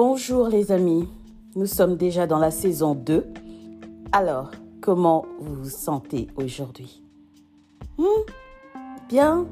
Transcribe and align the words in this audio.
Bonjour 0.00 0.46
les 0.46 0.70
amis, 0.70 1.08
nous 1.56 1.66
sommes 1.66 1.96
déjà 1.96 2.28
dans 2.28 2.38
la 2.38 2.52
saison 2.52 2.94
2. 2.94 3.26
Alors, 4.12 4.52
comment 4.80 5.26
vous 5.40 5.56
vous 5.56 5.70
sentez 5.70 6.28
aujourd'hui? 6.36 7.02
Hmm? 7.98 8.04
Bien? 9.08 9.44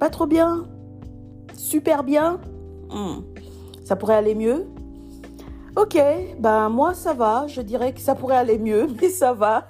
Pas 0.00 0.08
trop 0.08 0.24
bien? 0.24 0.64
Super 1.52 2.04
bien? 2.04 2.40
Hmm. 2.88 3.20
Ça 3.84 3.96
pourrait 3.96 4.14
aller 4.14 4.34
mieux? 4.34 4.64
Ok, 5.76 5.98
ben 6.38 6.70
moi 6.70 6.94
ça 6.94 7.12
va, 7.12 7.46
je 7.46 7.60
dirais 7.60 7.92
que 7.92 8.00
ça 8.00 8.14
pourrait 8.14 8.38
aller 8.38 8.58
mieux, 8.58 8.86
mais 9.02 9.10
ça 9.10 9.34
va. 9.34 9.68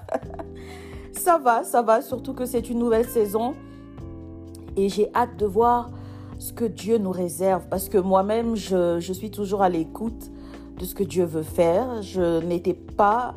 ça 1.13 1.37
va, 1.37 1.65
ça 1.65 1.83
va, 1.83 2.01
surtout 2.01 2.33
que 2.33 2.47
c'est 2.47 2.71
une 2.71 2.79
nouvelle 2.79 3.09
saison. 3.09 3.57
Et 4.77 4.89
j'ai 4.89 5.13
hâte 5.17 5.37
de 5.37 5.47
voir 5.47 5.91
ce 6.45 6.53
que 6.53 6.67
Dieu 6.67 6.99
nous 6.99 7.11
réserve, 7.11 7.63
parce 7.71 7.89
que 7.89 7.97
moi-même, 7.97 8.55
je, 8.55 9.01
suis 9.01 9.31
toujours 9.31 9.63
à 9.63 9.71
l'écoute 9.71 10.31
de 10.79 10.85
ce 10.85 10.95
que 10.95 11.03
Dieu 11.03 11.25
veut 11.25 11.43
faire. 11.43 12.03
Je 12.03 12.45
n'étais 12.45 12.75
pas 12.75 13.35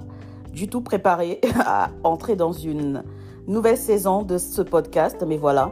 du 0.52 0.68
tout 0.68 0.82
préparée 0.82 1.40
à 1.66 1.90
entrer 2.04 2.36
dans 2.36 2.52
une 2.52 3.04
nouvelle 3.48 3.78
saison 3.78 4.24
de 4.24 4.38
ce 4.38 4.62
podcast, 4.62 5.24
mais 5.26 5.38
voilà. 5.38 5.72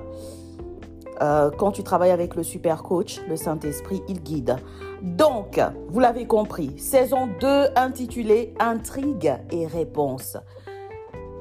Euh, 1.22 1.52
quand 1.52 1.74
tu 1.74 1.84
travailles 1.84 2.12
avec 2.12 2.36
le 2.36 2.44
super 2.44 2.84
coach, 2.84 3.20
le 3.28 3.36
Saint-Esprit, 3.36 4.02
il 4.08 4.22
guide. 4.22 4.56
Donc, 5.02 5.60
vous 5.90 6.00
l'avez 6.00 6.28
compris, 6.28 6.72
saison 6.78 7.28
2 7.42 7.66
intitulée 7.76 8.54
Intrigue 8.62 9.34
et 9.52 9.68
réponse. 9.68 10.38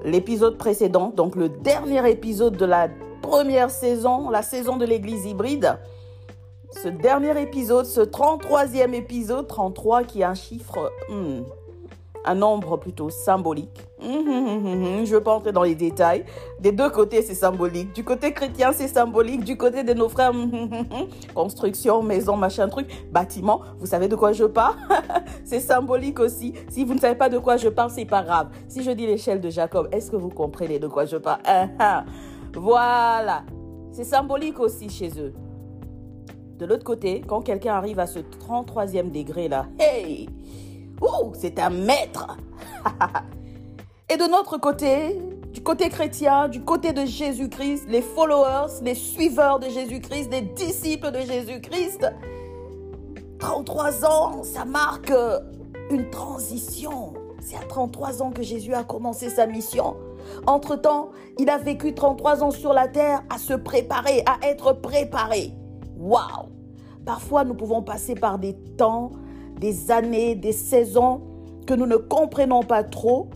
L'épisode 0.04 0.58
précédent, 0.58 1.12
donc 1.14 1.36
le 1.36 1.48
dernier 1.48 2.10
épisode 2.10 2.56
de 2.56 2.64
la 2.64 2.88
première 3.24 3.70
saison, 3.70 4.28
la 4.28 4.42
saison 4.42 4.76
de 4.76 4.84
l'église 4.84 5.24
hybride, 5.24 5.78
ce 6.70 6.88
dernier 6.88 7.40
épisode, 7.40 7.86
ce 7.86 8.00
33e 8.00 8.92
épisode, 8.92 9.46
33 9.46 10.04
qui 10.04 10.20
est 10.20 10.24
un 10.24 10.34
chiffre, 10.34 10.92
hmm, 11.08 11.40
un 12.26 12.34
nombre 12.34 12.76
plutôt 12.76 13.08
symbolique. 13.08 13.86
Hum, 14.02 14.28
hum, 14.28 15.06
Je 15.06 15.10
ne 15.10 15.16
veux 15.16 15.22
pas 15.22 15.32
entrer 15.32 15.52
dans 15.52 15.62
les 15.62 15.74
détails. 15.74 16.24
Des 16.60 16.72
deux 16.72 16.90
côtés, 16.90 17.22
c'est 17.22 17.34
symbolique. 17.34 17.94
Du 17.94 18.04
côté 18.04 18.32
chrétien, 18.32 18.72
c'est 18.72 18.88
symbolique. 18.88 19.44
Du 19.44 19.56
côté 19.56 19.84
de 19.84 19.94
nos 19.94 20.08
frères, 20.08 20.32
construction, 21.34 22.02
maison, 22.02 22.36
machin, 22.36 22.68
truc, 22.68 22.88
bâtiment. 23.10 23.60
Vous 23.78 23.86
savez 23.86 24.08
de 24.08 24.16
quoi 24.16 24.32
je 24.32 24.44
parle? 24.44 24.76
C'est 25.44 25.60
symbolique 25.60 26.20
aussi. 26.20 26.54
Si 26.70 26.84
vous 26.84 26.94
ne 26.94 26.98
savez 26.98 27.14
pas 27.14 27.28
de 27.28 27.38
quoi 27.38 27.58
je 27.58 27.68
parle, 27.68 27.90
c'est 27.90 28.06
pas 28.06 28.22
grave. 28.22 28.48
Si 28.66 28.82
je 28.82 28.90
dis 28.90 29.06
l'échelle 29.06 29.40
de 29.42 29.50
Jacob, 29.50 29.88
est-ce 29.92 30.10
que 30.10 30.16
vous 30.16 30.30
comprenez 30.30 30.78
de 30.78 30.88
quoi 30.88 31.04
je 31.04 31.16
parle? 31.16 31.40
Ah, 31.46 31.68
ah. 31.78 32.04
Voilà. 32.56 33.44
C'est 33.92 34.04
symbolique 34.04 34.58
aussi 34.60 34.88
chez 34.88 35.10
eux. 35.20 35.34
De 36.58 36.66
l'autre 36.66 36.84
côté, 36.84 37.22
quand 37.26 37.42
quelqu'un 37.42 37.74
arrive 37.74 37.98
à 37.98 38.06
ce 38.06 38.20
33e 38.20 39.10
degré 39.10 39.48
là, 39.48 39.66
hey, 39.78 40.28
ouh, 41.00 41.32
c'est 41.34 41.58
un 41.58 41.70
maître. 41.70 42.36
Et 44.08 44.16
de 44.16 44.30
notre 44.30 44.58
côté, 44.58 45.18
du 45.52 45.62
côté 45.62 45.88
chrétien, 45.88 46.48
du 46.48 46.60
côté 46.62 46.92
de 46.92 47.04
Jésus-Christ, 47.04 47.86
les 47.88 48.02
followers, 48.02 48.82
les 48.82 48.94
suiveurs 48.94 49.58
de 49.58 49.68
Jésus-Christ, 49.68 50.30
les 50.30 50.42
disciples 50.42 51.10
de 51.10 51.20
Jésus-Christ, 51.20 52.06
33 53.38 54.04
ans, 54.04 54.42
ça 54.42 54.64
marque 54.64 55.12
une 55.90 56.10
transition. 56.10 57.14
C'est 57.40 57.56
à 57.56 57.64
33 57.68 58.22
ans 58.22 58.30
que 58.30 58.42
Jésus 58.42 58.74
a 58.74 58.84
commencé 58.84 59.28
sa 59.28 59.46
mission. 59.46 59.96
Entre-temps, 60.46 61.10
il 61.38 61.50
a 61.50 61.58
vécu 61.58 61.94
33 61.94 62.42
ans 62.42 62.50
sur 62.50 62.72
la 62.72 62.88
terre 62.88 63.22
à 63.30 63.38
se 63.38 63.54
préparer, 63.54 64.22
à 64.26 64.46
être 64.46 64.72
préparé. 64.72 65.52
Waouh! 65.98 66.48
Parfois, 67.04 67.44
nous 67.44 67.54
pouvons 67.54 67.82
passer 67.82 68.14
par 68.14 68.38
des 68.38 68.54
temps, 68.76 69.10
des 69.60 69.90
années, 69.90 70.34
des 70.34 70.52
saisons 70.52 71.22
que 71.66 71.74
nous 71.74 71.86
ne 71.86 71.96
comprenons 71.96 72.62
pas 72.62 72.84
trop 72.84 73.28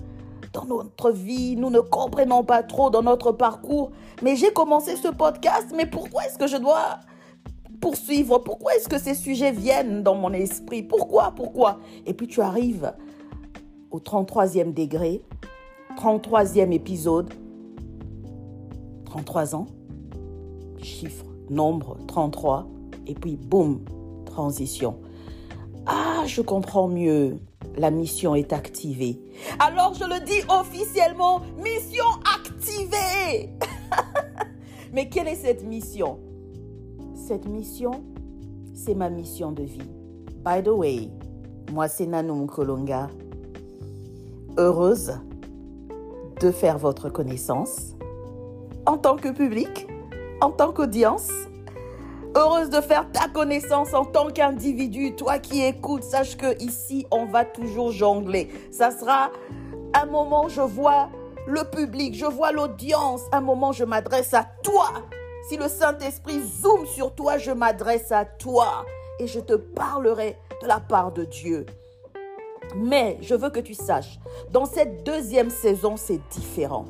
dans 0.52 0.64
notre 0.64 1.10
vie, 1.10 1.56
nous 1.56 1.70
ne 1.70 1.80
comprenons 1.80 2.44
pas 2.44 2.62
trop 2.62 2.90
dans 2.90 3.02
notre 3.02 3.32
parcours. 3.32 3.90
Mais 4.22 4.36
j'ai 4.36 4.52
commencé 4.52 4.96
ce 4.96 5.08
podcast, 5.08 5.68
mais 5.74 5.86
pourquoi 5.86 6.24
est-ce 6.24 6.38
que 6.38 6.46
je 6.46 6.56
dois 6.56 7.00
poursuivre? 7.80 8.38
Pourquoi 8.38 8.74
est-ce 8.74 8.88
que 8.88 8.98
ces 8.98 9.14
sujets 9.14 9.52
viennent 9.52 10.02
dans 10.02 10.14
mon 10.14 10.32
esprit? 10.32 10.82
Pourquoi? 10.82 11.32
Pourquoi? 11.36 11.78
Et 12.06 12.14
puis 12.14 12.26
tu 12.26 12.40
arrives 12.40 12.92
au 13.90 14.00
33e 14.00 14.74
degré, 14.74 15.22
33e 15.98 16.72
épisode, 16.72 17.34
33 19.06 19.56
ans, 19.56 19.66
chiffre, 20.81 21.25
nombre 21.50 21.98
33, 22.06 22.69
et 23.09 23.14
puis 23.14 23.36
boum, 23.36 23.81
transition. 24.25 25.00
Ah, 25.87 26.22
je 26.25 26.41
comprends 26.41 26.87
mieux. 26.87 27.38
La 27.76 27.91
mission 27.91 28.37
est 28.37 28.53
activée. 28.53 29.20
Alors 29.58 29.94
je 29.94 30.04
le 30.04 30.25
dis 30.25 30.41
officiellement, 30.48 31.41
mission 31.56 32.04
activée. 32.37 33.50
Mais 34.92 35.08
quelle 35.08 35.26
est 35.26 35.34
cette 35.34 35.64
mission? 35.64 36.20
Cette 37.16 37.48
mission, 37.48 38.04
c'est 38.72 38.94
ma 38.94 39.10
mission 39.10 39.50
de 39.50 39.64
vie. 39.64 39.91
By 40.44 40.62
the 40.62 40.69
way, 40.69 41.10
moi 41.72 41.88
c'est 41.88 42.06
Nanou 42.06 42.47
Kolonga. 42.47 43.08
Heureuse 44.56 45.19
de 46.41 46.50
faire 46.50 46.78
votre 46.78 47.09
connaissance 47.09 47.94
en 48.87 48.97
tant 48.97 49.16
que 49.16 49.28
public, 49.28 49.87
en 50.41 50.50
tant 50.50 50.72
qu'audience. 50.72 51.28
Heureuse 52.37 52.71
de 52.71 52.81
faire 52.81 53.10
ta 53.10 53.28
connaissance 53.28 53.94
en 53.94 54.04
tant 54.04 54.28
qu'individu. 54.28 55.16
Toi 55.16 55.38
qui 55.38 55.65
écoutes, 55.65 56.04
sache 56.04 56.37
que 56.37 56.62
ici, 56.62 57.06
on 57.10 57.26
va 57.26 57.44
toujours 57.44 57.91
jongler. 57.91 58.49
Ça 58.71 58.91
sera 58.91 59.31
un 59.94 60.06
moment, 60.06 60.49
je 60.49 60.60
vois 60.60 61.09
le 61.47 61.65
public, 61.65 62.15
je 62.15 62.26
vois 62.26 62.53
l'audience. 62.53 63.22
Un 63.32 63.41
moment, 63.41 63.72
je 63.72 63.84
m'adresse 63.84 64.34
à 64.34 64.47
toi. 64.62 64.88
Si 65.49 65.56
le 65.56 65.69
Saint-Esprit 65.69 66.41
zoome 66.41 66.87
sur 66.87 67.15
toi, 67.15 67.38
je 67.38 67.50
m'adresse 67.50 68.12
à 68.12 68.25
toi 68.25 68.84
et 69.19 69.26
je 69.26 69.41
te 69.41 69.55
parlerai 69.55 70.37
de 70.62 70.69
la 70.69 70.78
part 70.78 71.12
de 71.12 71.25
Dieu. 71.25 71.66
Mais 72.76 73.18
je 73.20 73.34
veux 73.34 73.50
que 73.50 73.60
tu 73.60 73.74
saches, 73.74 74.18
dans 74.52 74.66
cette 74.66 75.04
deuxième 75.04 75.50
saison, 75.50 75.96
c'est 75.96 76.20
différent. 76.30 76.84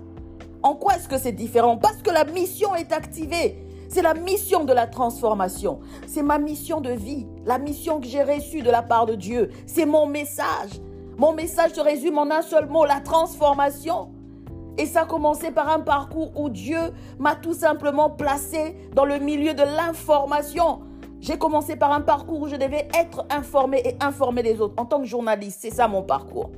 En 0.62 0.74
quoi 0.74 0.96
est-ce 0.96 1.08
que 1.08 1.18
c'est 1.18 1.32
différent? 1.32 1.76
Parce 1.76 2.02
que 2.02 2.10
la 2.10 2.24
mission 2.24 2.74
est 2.74 2.92
activée. 2.92 3.64
C'est 3.88 4.02
la 4.02 4.14
mission 4.14 4.64
de 4.64 4.72
la 4.72 4.86
transformation. 4.86 5.80
C'est 6.06 6.22
ma 6.22 6.38
mission 6.38 6.80
de 6.80 6.90
vie, 6.90 7.26
la 7.46 7.58
mission 7.58 8.00
que 8.00 8.06
j'ai 8.06 8.22
reçue 8.22 8.60
de 8.60 8.70
la 8.70 8.82
part 8.82 9.06
de 9.06 9.14
Dieu. 9.14 9.50
C'est 9.66 9.86
mon 9.86 10.06
message. 10.06 10.80
Mon 11.16 11.32
message 11.32 11.72
se 11.72 11.80
résume 11.80 12.18
en 12.18 12.30
un 12.30 12.42
seul 12.42 12.68
mot, 12.68 12.84
la 12.84 13.00
transformation. 13.00 14.10
Et 14.76 14.86
ça 14.86 15.02
a 15.02 15.04
commencé 15.06 15.50
par 15.50 15.68
un 15.68 15.80
parcours 15.80 16.38
où 16.38 16.50
Dieu 16.50 16.78
m'a 17.18 17.34
tout 17.34 17.54
simplement 17.54 18.10
placé 18.10 18.76
dans 18.94 19.04
le 19.04 19.18
milieu 19.18 19.54
de 19.54 19.62
l'information. 19.62 20.80
J'ai 21.20 21.36
commencé 21.36 21.76
par 21.76 21.92
un 21.92 22.00
parcours 22.00 22.42
où 22.42 22.48
je 22.48 22.56
devais 22.56 22.88
être 22.94 23.26
informé 23.30 23.82
et 23.84 23.96
informer 24.00 24.42
les 24.42 24.60
autres 24.60 24.74
en 24.76 24.86
tant 24.86 25.00
que 25.00 25.06
journaliste. 25.06 25.58
C'est 25.62 25.74
ça 25.74 25.88
mon 25.88 26.02
parcours. 26.02 26.50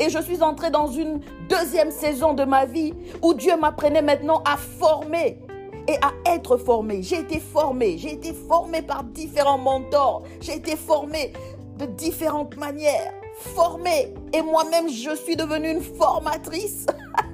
Et 0.00 0.08
je 0.08 0.18
suis 0.20 0.42
entrée 0.42 0.70
dans 0.70 0.86
une 0.86 1.20
deuxième 1.48 1.90
saison 1.90 2.32
de 2.32 2.44
ma 2.44 2.64
vie 2.64 2.94
où 3.20 3.34
Dieu 3.34 3.56
m'apprenait 3.56 4.02
maintenant 4.02 4.42
à 4.44 4.56
former 4.56 5.38
et 5.86 5.96
à 6.00 6.34
être 6.34 6.56
formé. 6.56 7.02
J'ai 7.02 7.20
été 7.20 7.38
formé, 7.38 7.98
j'ai 7.98 8.14
été 8.14 8.32
formé 8.32 8.82
par 8.82 9.04
différents 9.04 9.58
mentors, 9.58 10.22
j'ai 10.40 10.56
été 10.56 10.76
formé 10.76 11.32
de 11.78 11.86
différentes 11.86 12.56
manières, 12.56 13.12
formé. 13.36 14.14
Et 14.32 14.40
moi-même, 14.42 14.88
je 14.88 15.14
suis 15.14 15.36
devenue 15.36 15.70
une 15.70 15.82
formatrice, 15.82 16.86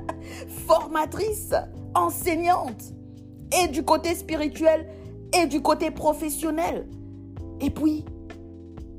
formatrice, 0.66 1.54
enseignante, 1.94 2.82
et 3.62 3.68
du 3.68 3.84
côté 3.84 4.14
spirituel 4.14 4.86
et 5.32 5.46
du 5.46 5.62
côté 5.62 5.90
professionnel. 5.90 6.88
Et 7.60 7.70
puis, 7.70 8.04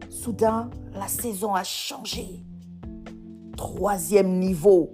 soudain, 0.09 0.69
la 0.93 1.07
saison 1.07 1.53
a 1.53 1.63
changé. 1.63 2.43
Troisième 3.55 4.39
niveau, 4.39 4.91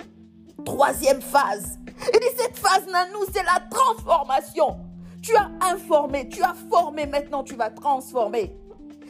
troisième 0.65 1.21
phase. 1.21 1.79
Et 2.13 2.37
cette 2.37 2.57
phase, 2.57 2.85
Nanou, 2.91 3.19
c'est 3.31 3.43
la 3.43 3.59
transformation. 3.69 4.77
Tu 5.21 5.35
as 5.35 5.49
informé, 5.71 6.29
tu 6.29 6.43
as 6.43 6.53
formé, 6.69 7.07
maintenant 7.07 7.43
tu 7.43 7.55
vas 7.55 7.69
transformer. 7.69 8.55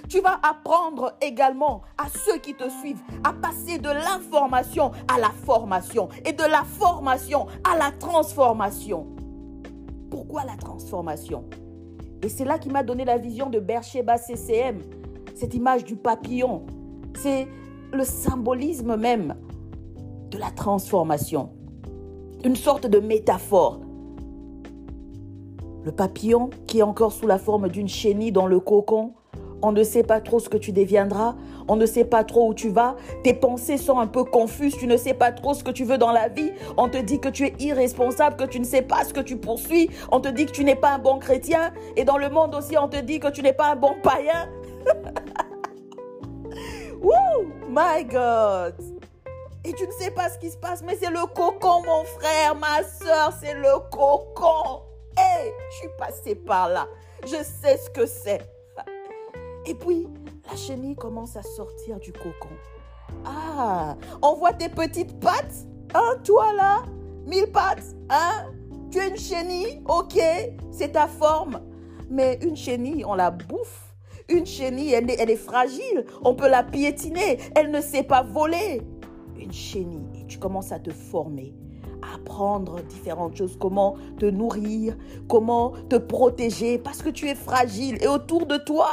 Tu 0.08 0.22
vas 0.22 0.40
apprendre 0.44 1.14
également 1.20 1.82
à 1.98 2.06
ceux 2.10 2.38
qui 2.38 2.54
te 2.54 2.70
suivent 2.70 3.02
à 3.24 3.34
passer 3.34 3.80
de 3.80 3.90
l'information 3.90 4.92
à 5.14 5.20
la 5.20 5.32
formation 5.32 6.10
et 6.24 6.32
de 6.32 6.44
la 6.44 6.64
formation 6.64 7.48
à 7.64 7.78
la 7.78 7.92
transformation. 7.92 9.08
Pourquoi 10.12 10.44
la 10.46 10.56
transformation? 10.56 11.50
Et 12.26 12.30
c'est 12.30 12.44
là 12.44 12.58
qui 12.58 12.70
m'a 12.70 12.82
donné 12.82 13.06
la 13.06 13.20
vision 13.20 13.52
de 13.52 13.60
Bercheba 13.60 14.18
CCM, 14.18 14.80
cette 15.36 15.54
image 15.54 15.86
du 15.86 15.96
papillon. 15.96 16.66
C'est 17.14 17.48
le 17.94 18.04
symbolisme 18.04 18.96
même 18.96 19.36
de 20.32 20.40
la 20.40 20.50
transformation. 20.50 21.52
Une 22.44 22.56
sorte 22.56 22.88
de 22.88 23.00
métaphore. 23.00 23.80
Le 25.84 25.92
papillon 25.92 26.50
qui 26.66 26.80
est 26.80 26.82
encore 26.82 27.12
sous 27.12 27.28
la 27.28 27.38
forme 27.38 27.70
d'une 27.70 27.88
chenille 27.88 28.32
dans 28.32 28.48
le 28.48 28.60
cocon, 28.60 29.14
On 29.66 29.72
ne 29.72 29.84
sait 29.84 30.04
pas 30.04 30.22
trop 30.22 30.40
ce 30.40 30.48
que 30.48 30.58
tu 30.58 30.72
deviendras. 30.72 31.34
On 31.68 31.76
ne 31.76 31.88
sait 31.88 32.06
pas 32.06 32.24
trop 32.24 32.50
où 32.50 32.54
tu 32.54 32.70
vas. 32.70 32.96
Tes 33.24 33.34
pensées 33.34 33.80
sont 33.80 33.98
un 33.98 34.06
peu 34.06 34.24
confuses. 34.24 34.78
Tu 34.78 34.86
ne 34.86 34.96
sais 34.96 35.16
pas 35.16 35.32
trop 35.32 35.56
ce 35.56 35.64
que 35.64 35.72
tu 35.72 35.86
veux 35.86 35.98
dans 35.98 36.12
la 36.12 36.28
vie. 36.28 36.52
On 36.78 36.88
te 36.88 36.98
dit 36.98 37.20
que 37.20 37.30
tu 37.30 37.48
es 37.48 37.56
irresponsable, 37.58 38.36
que 38.36 38.44
tu 38.44 38.60
ne 38.60 38.64
sais 38.64 38.84
pas 38.84 39.04
ce 39.04 39.12
que 39.12 39.22
tu 39.22 39.38
poursuis. 39.38 39.90
On 40.12 40.20
te 40.20 40.28
dit 40.28 40.46
que 40.46 40.52
tu 40.52 40.64
n'es 40.64 40.76
pas 40.76 40.92
un 40.92 41.00
bon 41.00 41.18
chrétien. 41.18 41.74
Et 41.96 42.04
dans 42.04 42.20
le 42.20 42.30
monde 42.30 42.54
aussi, 42.54 42.78
on 42.78 42.88
te 42.88 42.98
dit 42.98 43.20
que 43.20 43.30
tu 43.30 43.42
n'es 43.42 43.54
pas 43.54 43.72
un 43.72 43.76
bon 43.76 43.96
païen. 44.04 44.48
Woo! 47.02 47.48
My 47.68 48.06
God! 48.06 48.76
Et 49.64 49.74
tu 49.74 49.88
ne 49.88 49.92
sais 49.94 50.12
pas 50.12 50.30
ce 50.30 50.38
qui 50.38 50.52
se 50.52 50.58
passe, 50.58 50.84
mais 50.84 50.96
c'est 50.96 51.10
le 51.10 51.26
cocon, 51.34 51.82
mon 51.84 52.04
frère, 52.04 52.54
ma 52.54 52.84
soeur, 52.84 53.34
c'est 53.42 53.56
le 53.56 53.80
cocon. 53.90 54.84
Hé, 55.18 55.52
je 55.72 55.78
suis 55.78 55.90
passée 55.98 56.36
par 56.36 56.70
là. 56.70 56.86
Je 57.24 57.44
sais 57.44 57.78
ce 57.78 57.90
que 57.90 58.06
c'est. 58.06 58.55
Et 59.66 59.74
puis, 59.74 60.08
la 60.50 60.56
chenille 60.56 60.96
commence 60.96 61.36
à 61.36 61.44
sortir 61.44 62.00
du 62.00 62.12
cocon. 62.12 62.56
Ah, 63.26 63.96
on 64.22 64.36
voit 64.36 64.54
tes 64.54 64.70
petites 64.70 65.20
pattes, 65.20 65.66
hein, 65.94 66.18
toi 66.24 66.54
là, 66.54 66.84
mille 67.26 67.52
pattes, 67.52 67.96
hein? 68.10 68.52
Tu 68.92 69.00
es 69.00 69.10
une 69.10 69.18
chenille, 69.18 69.82
ok, 69.88 70.20
c'est 70.72 70.94
ta 70.94 71.08
forme. 71.08 71.62
Mais 72.10 72.40
une 72.42 72.56
chenille, 72.56 73.04
on 73.06 73.16
la 73.16 73.32
bouffe. 73.32 73.94
Une 74.30 74.46
chenille, 74.46 74.94
elle 74.94 75.10
est 75.10 75.36
fragile. 75.36 76.06
On 76.24 76.34
peut 76.34 76.48
la 76.48 76.64
piétiner. 76.64 77.40
Elle 77.56 77.72
ne 77.72 77.82
sait 77.82 78.04
pas 78.04 78.24
voler 78.24 78.82
une 79.38 79.52
chenille 79.52 80.08
et 80.22 80.26
tu 80.28 80.40
commences 80.40 80.72
à 80.72 80.80
te 80.80 80.92
former, 80.92 81.54
à 82.02 82.16
apprendre 82.16 82.82
différentes 82.84 83.36
choses, 83.36 83.58
comment 83.60 83.96
te 84.20 84.26
nourrir, 84.26 84.98
comment 85.28 85.74
te 85.90 85.98
protéger, 85.98 86.78
parce 86.78 87.02
que 87.02 87.10
tu 87.10 87.28
es 87.28 87.36
fragile. 87.36 87.98
Et 88.02 88.08
autour 88.08 88.46
de 88.46 88.58
toi, 88.58 88.90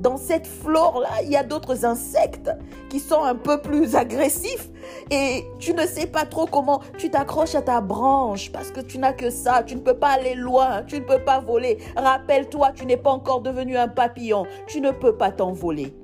dans 0.00 0.16
cette 0.16 0.46
flore-là, 0.46 1.22
il 1.24 1.30
y 1.30 1.36
a 1.36 1.44
d'autres 1.44 1.84
insectes 1.84 2.50
qui 2.88 3.00
sont 3.00 3.22
un 3.22 3.34
peu 3.34 3.60
plus 3.60 3.94
agressifs 3.94 4.68
et 5.10 5.44
tu 5.58 5.74
ne 5.74 5.86
sais 5.86 6.06
pas 6.06 6.24
trop 6.24 6.46
comment 6.46 6.80
tu 6.98 7.10
t'accroches 7.10 7.54
à 7.54 7.62
ta 7.62 7.80
branche 7.80 8.50
parce 8.52 8.70
que 8.70 8.80
tu 8.80 8.98
n'as 8.98 9.12
que 9.12 9.30
ça, 9.30 9.62
tu 9.62 9.76
ne 9.76 9.80
peux 9.80 9.96
pas 9.96 10.10
aller 10.10 10.34
loin, 10.34 10.82
tu 10.82 10.96
ne 10.96 11.04
peux 11.04 11.22
pas 11.22 11.40
voler. 11.40 11.78
Rappelle-toi, 11.96 12.72
tu 12.72 12.86
n'es 12.86 12.96
pas 12.96 13.10
encore 13.10 13.42
devenu 13.42 13.76
un 13.76 13.88
papillon, 13.88 14.46
tu 14.66 14.80
ne 14.80 14.90
peux 14.90 15.16
pas 15.16 15.30
t'envoler. 15.30 15.94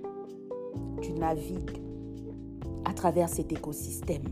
Tu 1.02 1.12
navigues 1.12 1.82
à 2.84 2.93
travers 2.93 3.29
cet 3.29 3.52
écosystème. 3.52 4.25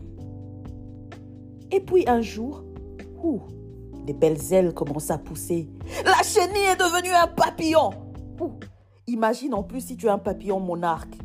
Et 1.71 1.79
puis 1.79 2.07
un 2.07 2.21
jour, 2.21 2.63
ouh, 3.21 3.41
des 4.05 4.13
belles 4.13 4.53
ailes 4.53 4.73
commencent 4.73 5.11
à 5.11 5.17
pousser. 5.17 5.67
La 6.05 6.23
chenille 6.23 6.71
est 6.71 6.79
devenue 6.79 7.13
un 7.13 7.27
papillon. 7.27 7.91
Imagine 9.07 9.53
en 9.53 9.63
plus 9.63 9.81
si 9.81 9.97
tu 9.97 10.05
es 10.05 10.09
un 10.09 10.17
papillon 10.17 10.59
monarque. 10.59 11.17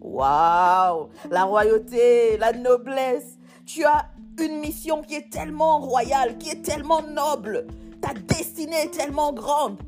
Waouh, 0.00 1.08
la 1.30 1.44
royauté, 1.44 2.36
la 2.38 2.52
noblesse. 2.52 3.38
Tu 3.64 3.84
as 3.84 4.10
une 4.40 4.60
mission 4.60 5.02
qui 5.02 5.14
est 5.14 5.30
tellement 5.30 5.80
royale, 5.80 6.38
qui 6.38 6.50
est 6.50 6.62
tellement 6.62 7.02
noble. 7.02 7.66
Ta 8.00 8.14
destinée 8.14 8.84
est 8.84 8.90
tellement 8.90 9.32
grande 9.32 9.78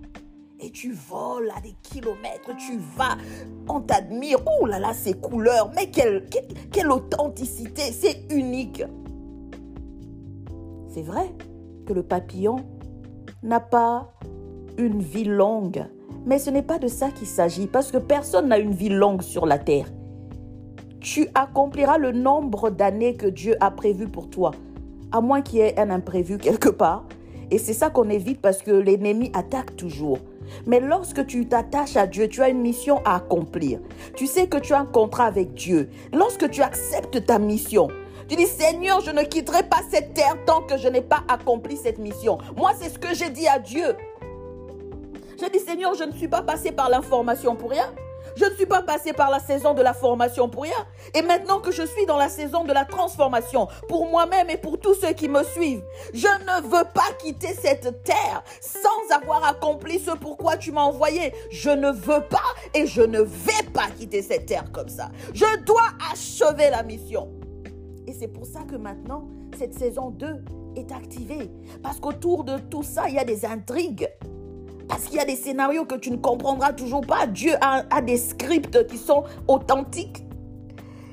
et 0.60 0.70
tu 0.70 0.92
voles 0.92 1.50
à 1.56 1.60
des 1.60 1.74
kilomètres, 1.82 2.50
tu 2.56 2.78
vas, 2.96 3.16
on 3.68 3.80
t'admire. 3.80 4.38
Oh 4.60 4.66
là 4.66 4.78
là, 4.78 4.92
ces 4.92 5.14
couleurs, 5.14 5.70
mais 5.74 5.90
quelle, 5.90 6.26
quelle, 6.72 6.90
authenticité, 6.90 7.92
c'est 7.92 8.26
unique. 8.30 8.82
C'est 10.88 11.02
vrai 11.02 11.32
que 11.86 11.92
le 11.92 12.02
papillon 12.02 12.56
n'a 13.42 13.60
pas 13.60 14.12
une 14.78 15.00
vie 15.00 15.24
longue, 15.24 15.86
mais 16.28 16.38
ce 16.38 16.50
n'est 16.50 16.62
pas 16.62 16.78
de 16.78 16.88
ça 16.88 17.10
qu'il 17.10 17.26
s'agit, 17.26 17.66
parce 17.66 17.90
que 17.90 17.96
personne 17.96 18.48
n'a 18.48 18.58
une 18.58 18.74
vie 18.74 18.90
longue 18.90 19.22
sur 19.22 19.46
la 19.46 19.58
terre. 19.58 19.86
Tu 21.00 21.26
accompliras 21.34 21.96
le 21.96 22.12
nombre 22.12 22.68
d'années 22.68 23.16
que 23.16 23.26
Dieu 23.26 23.56
a 23.60 23.70
prévu 23.70 24.08
pour 24.08 24.28
toi, 24.28 24.50
à 25.10 25.22
moins 25.22 25.40
qu'il 25.40 25.60
y 25.60 25.62
ait 25.62 25.80
un 25.80 25.88
imprévu 25.88 26.36
quelque 26.36 26.68
part. 26.68 27.04
Et 27.50 27.56
c'est 27.56 27.72
ça 27.72 27.88
qu'on 27.88 28.10
évite 28.10 28.42
parce 28.42 28.58
que 28.58 28.70
l'ennemi 28.70 29.32
attaque 29.34 29.74
toujours. 29.76 30.18
Mais 30.66 30.80
lorsque 30.80 31.26
tu 31.26 31.48
t'attaches 31.48 31.96
à 31.96 32.06
Dieu, 32.06 32.28
tu 32.28 32.42
as 32.42 32.50
une 32.50 32.60
mission 32.60 33.00
à 33.06 33.16
accomplir. 33.16 33.80
Tu 34.14 34.26
sais 34.26 34.48
que 34.48 34.58
tu 34.58 34.74
as 34.74 34.80
un 34.80 34.86
contrat 34.86 35.24
avec 35.24 35.54
Dieu. 35.54 35.88
Lorsque 36.12 36.50
tu 36.50 36.60
acceptes 36.60 37.24
ta 37.24 37.38
mission, 37.38 37.88
tu 38.28 38.36
dis, 38.36 38.46
Seigneur, 38.46 39.00
je 39.00 39.10
ne 39.10 39.22
quitterai 39.22 39.62
pas 39.62 39.80
cette 39.90 40.12
terre 40.12 40.36
tant 40.44 40.60
que 40.60 40.76
je 40.76 40.88
n'ai 40.88 41.00
pas 41.00 41.22
accompli 41.28 41.78
cette 41.78 41.98
mission. 41.98 42.36
Moi, 42.58 42.72
c'est 42.78 42.90
ce 42.90 42.98
que 42.98 43.14
j'ai 43.14 43.30
dit 43.30 43.48
à 43.48 43.58
Dieu. 43.58 43.94
J'ai 45.40 45.50
dit, 45.50 45.60
Seigneur, 45.60 45.94
je 45.94 46.02
ne 46.04 46.12
suis 46.12 46.26
pas 46.26 46.42
passé 46.42 46.72
par 46.72 46.90
l'information 46.90 47.54
pour 47.54 47.70
rien. 47.70 47.94
Je 48.36 48.44
ne 48.44 48.54
suis 48.54 48.66
pas 48.66 48.82
passé 48.82 49.12
par 49.12 49.30
la 49.30 49.38
saison 49.38 49.72
de 49.72 49.82
la 49.82 49.94
formation 49.94 50.48
pour 50.48 50.64
rien. 50.64 50.86
Et 51.14 51.22
maintenant 51.22 51.60
que 51.60 51.70
je 51.70 51.82
suis 51.82 52.06
dans 52.06 52.16
la 52.16 52.28
saison 52.28 52.64
de 52.64 52.72
la 52.72 52.84
transformation, 52.84 53.68
pour 53.88 54.08
moi-même 54.10 54.50
et 54.50 54.56
pour 54.56 54.78
tous 54.78 54.94
ceux 54.94 55.12
qui 55.12 55.28
me 55.28 55.42
suivent, 55.44 55.82
je 56.12 56.26
ne 56.26 56.62
veux 56.62 56.84
pas 56.92 57.14
quitter 57.18 57.54
cette 57.54 58.02
terre 58.02 58.42
sans 58.60 59.14
avoir 59.14 59.44
accompli 59.44 59.98
ce 60.00 60.10
pourquoi 60.12 60.56
tu 60.56 60.72
m'as 60.72 60.82
envoyé. 60.82 61.32
Je 61.50 61.70
ne 61.70 61.90
veux 61.90 62.22
pas 62.28 62.38
et 62.74 62.86
je 62.86 63.02
ne 63.02 63.20
vais 63.20 63.70
pas 63.72 63.88
quitter 63.96 64.22
cette 64.22 64.46
terre 64.46 64.70
comme 64.72 64.88
ça. 64.88 65.10
Je 65.34 65.58
dois 65.64 65.88
achever 66.12 66.70
la 66.70 66.82
mission. 66.82 67.30
Et 68.06 68.12
c'est 68.12 68.28
pour 68.28 68.46
ça 68.46 68.60
que 68.68 68.76
maintenant, 68.76 69.28
cette 69.56 69.74
saison 69.74 70.10
2 70.10 70.44
est 70.76 70.92
activée. 70.92 71.50
Parce 71.82 72.00
qu'autour 72.00 72.44
de 72.44 72.58
tout 72.58 72.82
ça, 72.82 73.08
il 73.08 73.14
y 73.14 73.18
a 73.18 73.24
des 73.24 73.44
intrigues. 73.44 74.08
Parce 74.88 75.04
qu'il 75.04 75.16
y 75.16 75.20
a 75.20 75.24
des 75.24 75.36
scénarios 75.36 75.84
que 75.84 75.94
tu 75.94 76.10
ne 76.10 76.16
comprendras 76.16 76.72
toujours 76.72 77.02
pas. 77.02 77.26
Dieu 77.26 77.52
a, 77.60 78.00
des 78.00 78.16
scripts 78.16 78.86
qui 78.86 78.96
sont 78.96 79.24
authentiques. 79.46 80.24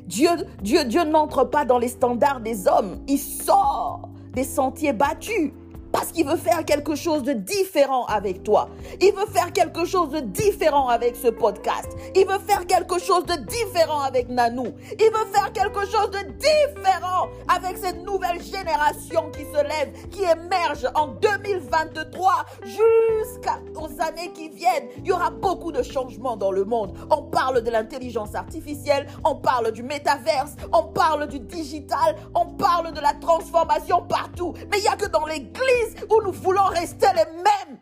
Dieu, 0.08 0.30
Dieu, 0.62 0.86
Dieu 0.86 1.04
n'entre 1.04 1.44
pas 1.44 1.66
dans 1.66 1.78
les 1.78 1.90
standards 1.90 2.40
des 2.40 2.68
hommes. 2.68 3.02
Il 3.08 3.20
sort 3.20 4.10
des 4.34 4.44
sentiers 4.44 4.94
battus. 4.94 5.52
Parce 5.96 6.12
qu'il 6.12 6.28
veut 6.28 6.36
faire 6.36 6.66
quelque 6.66 6.94
chose 6.94 7.24
de 7.24 7.32
différent 7.32 8.04
avec 8.08 8.44
toi. 8.44 8.68
Il 9.00 9.14
veut 9.14 9.28
faire 9.32 9.54
quelque 9.54 9.86
chose 9.86 10.10
de 10.10 10.20
différent 10.20 10.90
avec 10.90 11.16
ce 11.16 11.30
podcast. 11.30 11.88
Il 12.14 12.28
veut 12.28 12.40
faire 12.46 12.68
quelque 12.68 13.00
chose 13.00 13.26
de 13.26 13.36
différent 13.46 14.02
avec 14.02 14.28
Nanou. 14.28 14.74
Il 15.00 15.06
veut 15.06 15.32
faire 15.32 15.54
quelque 15.54 15.86
chose 15.86 16.12
de 16.12 16.34
différent 16.34 17.30
avec 17.48 17.78
cette 17.78 18.06
nouvelle 18.06 18.44
génération 18.44 19.32
qui 19.32 19.46
se 19.46 19.64
lève, 19.64 20.10
qui 20.10 20.24
émerge 20.24 20.86
en 20.96 21.08
2023 21.08 22.46
jusqu'aux 22.66 24.02
années 24.02 24.34
qui 24.34 24.50
viennent. 24.50 24.90
Il 24.98 25.08
y 25.08 25.14
aura 25.14 25.30
beaucoup 25.30 25.72
de 25.72 25.82
changements 25.82 26.36
dans 26.36 26.52
le 26.52 26.66
monde. 26.66 26.94
On 27.10 27.22
parle 27.24 27.64
de 27.64 27.72
l'intelligence 27.72 28.36
artificielle, 28.36 29.08
on 29.24 29.36
parle 29.36 29.72
du 29.72 29.82
métaverse, 29.82 30.58
on 30.74 30.84
parle 30.84 31.28
du 31.30 31.40
digital, 31.40 32.18
on 32.34 32.48
parle 32.48 32.92
de 32.92 33.00
la 33.00 33.14
transformation 33.14 34.02
partout. 34.02 34.54
Mais 34.70 34.80
il 34.80 34.82
n'y 34.82 34.90
a 34.90 34.98
que 34.98 35.08
dans 35.08 35.26
l'église 35.26 35.85
où 36.10 36.22
nous 36.24 36.32
voulons 36.32 36.66
rester 36.66 37.08
les 37.16 37.32
mêmes. 37.38 37.80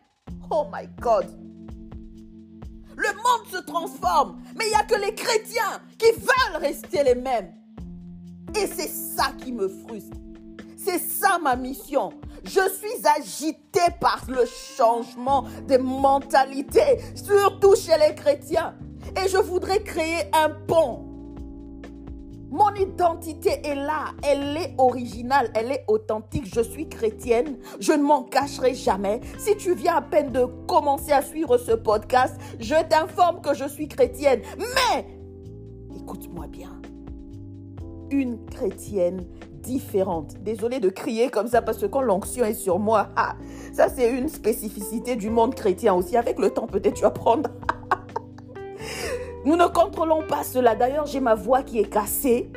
Oh 0.50 0.66
my 0.72 0.88
God. 1.00 1.26
Le 2.96 3.08
monde 3.08 3.46
se 3.50 3.58
transforme, 3.64 4.40
mais 4.56 4.66
il 4.66 4.68
n'y 4.68 4.74
a 4.74 4.84
que 4.84 5.00
les 5.04 5.14
chrétiens 5.14 5.80
qui 5.98 6.12
veulent 6.12 6.60
rester 6.60 7.02
les 7.02 7.16
mêmes. 7.16 7.52
Et 8.54 8.66
c'est 8.66 8.88
ça 8.88 9.32
qui 9.38 9.52
me 9.52 9.68
frustre. 9.68 10.16
C'est 10.76 11.00
ça 11.00 11.38
ma 11.38 11.56
mission. 11.56 12.12
Je 12.44 12.60
suis 12.70 13.06
agité 13.16 13.80
par 14.00 14.22
le 14.28 14.44
changement 14.76 15.46
des 15.66 15.78
mentalités, 15.78 17.00
surtout 17.14 17.74
chez 17.74 17.96
les 17.98 18.14
chrétiens. 18.14 18.74
Et 19.16 19.28
je 19.28 19.38
voudrais 19.38 19.82
créer 19.82 20.30
un 20.32 20.50
pont 20.50 21.13
mon 22.54 22.72
identité 22.76 23.60
est 23.64 23.74
là, 23.74 24.14
elle 24.22 24.56
est 24.56 24.74
originale, 24.78 25.50
elle 25.54 25.72
est 25.72 25.84
authentique. 25.88 26.44
Je 26.54 26.60
suis 26.60 26.88
chrétienne, 26.88 27.58
je 27.80 27.92
ne 27.92 28.02
m'en 28.04 28.22
cacherai 28.22 28.74
jamais. 28.74 29.20
Si 29.38 29.56
tu 29.56 29.74
viens 29.74 29.96
à 29.96 30.02
peine 30.02 30.30
de 30.30 30.44
commencer 30.68 31.10
à 31.10 31.20
suivre 31.20 31.58
ce 31.58 31.72
podcast, 31.72 32.36
je 32.60 32.76
t'informe 32.88 33.40
que 33.40 33.54
je 33.54 33.68
suis 33.68 33.88
chrétienne. 33.88 34.40
Mais, 34.56 35.04
écoute-moi 35.96 36.46
bien, 36.46 36.80
une 38.12 38.46
chrétienne 38.46 39.26
différente. 39.54 40.36
Désolée 40.40 40.78
de 40.78 40.90
crier 40.90 41.30
comme 41.30 41.48
ça 41.48 41.60
parce 41.60 41.78
que 41.78 41.86
quand 41.86 42.02
l'onction 42.02 42.44
est 42.44 42.54
sur 42.54 42.78
moi, 42.78 43.08
ah, 43.16 43.34
ça 43.72 43.88
c'est 43.88 44.08
une 44.08 44.28
spécificité 44.28 45.16
du 45.16 45.28
monde 45.28 45.56
chrétien 45.56 45.92
aussi. 45.92 46.16
Avec 46.16 46.38
le 46.38 46.50
temps, 46.50 46.68
peut-être 46.68 46.94
tu 46.94 47.04
apprendre. 47.04 47.50
Nous 49.44 49.56
ne 49.56 49.66
contrôlons 49.66 50.26
pas 50.26 50.42
cela. 50.42 50.74
D'ailleurs, 50.74 51.06
j'ai 51.06 51.20
ma 51.20 51.34
voix 51.34 51.62
qui 51.62 51.80
est 51.80 51.90
cassée. 51.90 52.50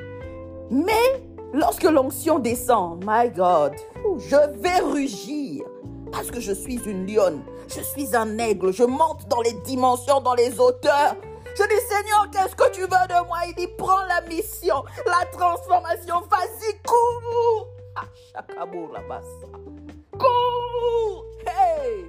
Mais 0.71 1.23
lorsque 1.53 1.83
l'onction 1.83 2.39
descend, 2.39 3.03
my 3.05 3.29
God, 3.29 3.73
je 4.17 4.59
vais 4.59 4.79
rugir. 4.79 5.65
Parce 6.11 6.31
que 6.31 6.39
je 6.39 6.53
suis 6.53 6.79
une 6.85 7.05
lionne. 7.05 7.41
Je 7.67 7.81
suis 7.81 8.15
un 8.15 8.37
aigle. 8.37 8.71
Je 8.71 8.83
monte 8.83 9.27
dans 9.27 9.41
les 9.41 9.53
dimensions, 9.65 10.21
dans 10.21 10.33
les 10.33 10.59
hauteurs. 10.59 11.15
Je 11.57 11.63
dis, 11.63 11.87
Seigneur, 11.89 12.29
qu'est-ce 12.31 12.55
que 12.55 12.71
tu 12.71 12.81
veux 12.81 12.87
de 12.87 13.25
moi? 13.25 13.39
Il 13.47 13.55
dit, 13.55 13.67
prends 13.77 14.05
la 14.07 14.21
mission, 14.21 14.83
la 15.05 15.25
transformation. 15.25 16.21
Vas-y, 16.29 16.81
cours. 16.85 17.67
Ah, 17.95 18.03
Cours. 20.17 21.25
Hey. 21.45 22.05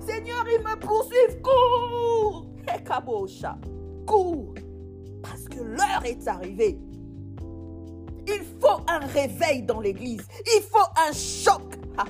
Seigneur, 0.00 0.44
ils 0.52 0.60
me 0.60 0.76
poursuivent. 0.78 1.40
Cours. 1.40 2.46
Hey, 2.68 2.82
cours 4.04 4.54
parce 5.22 5.44
que 5.44 5.62
l'heure 5.62 6.04
est 6.04 6.28
arrivée. 6.28 6.78
Il 8.26 8.42
faut 8.60 8.80
un 8.88 9.00
réveil 9.00 9.62
dans 9.62 9.80
l'église. 9.80 10.22
Il 10.46 10.62
faut 10.62 10.86
un 11.08 11.12
choc. 11.12 11.62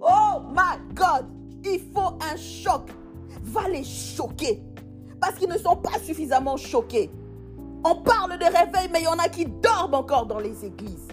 oh 0.00 0.40
my 0.50 0.94
God. 0.94 1.26
Il 1.64 1.80
faut 1.94 2.18
un 2.20 2.36
choc. 2.36 2.90
Va 3.42 3.68
les 3.68 3.84
choquer. 3.84 4.62
Parce 5.20 5.36
qu'ils 5.36 5.48
ne 5.48 5.58
sont 5.58 5.76
pas 5.76 5.98
suffisamment 6.02 6.56
choqués. 6.56 7.10
On 7.84 7.96
parle 7.96 8.38
de 8.38 8.44
réveil, 8.44 8.88
mais 8.92 9.00
il 9.00 9.04
y 9.04 9.08
en 9.08 9.18
a 9.18 9.28
qui 9.28 9.46
dorment 9.46 9.94
encore 9.94 10.26
dans 10.26 10.38
les 10.38 10.64
églises. 10.64 11.08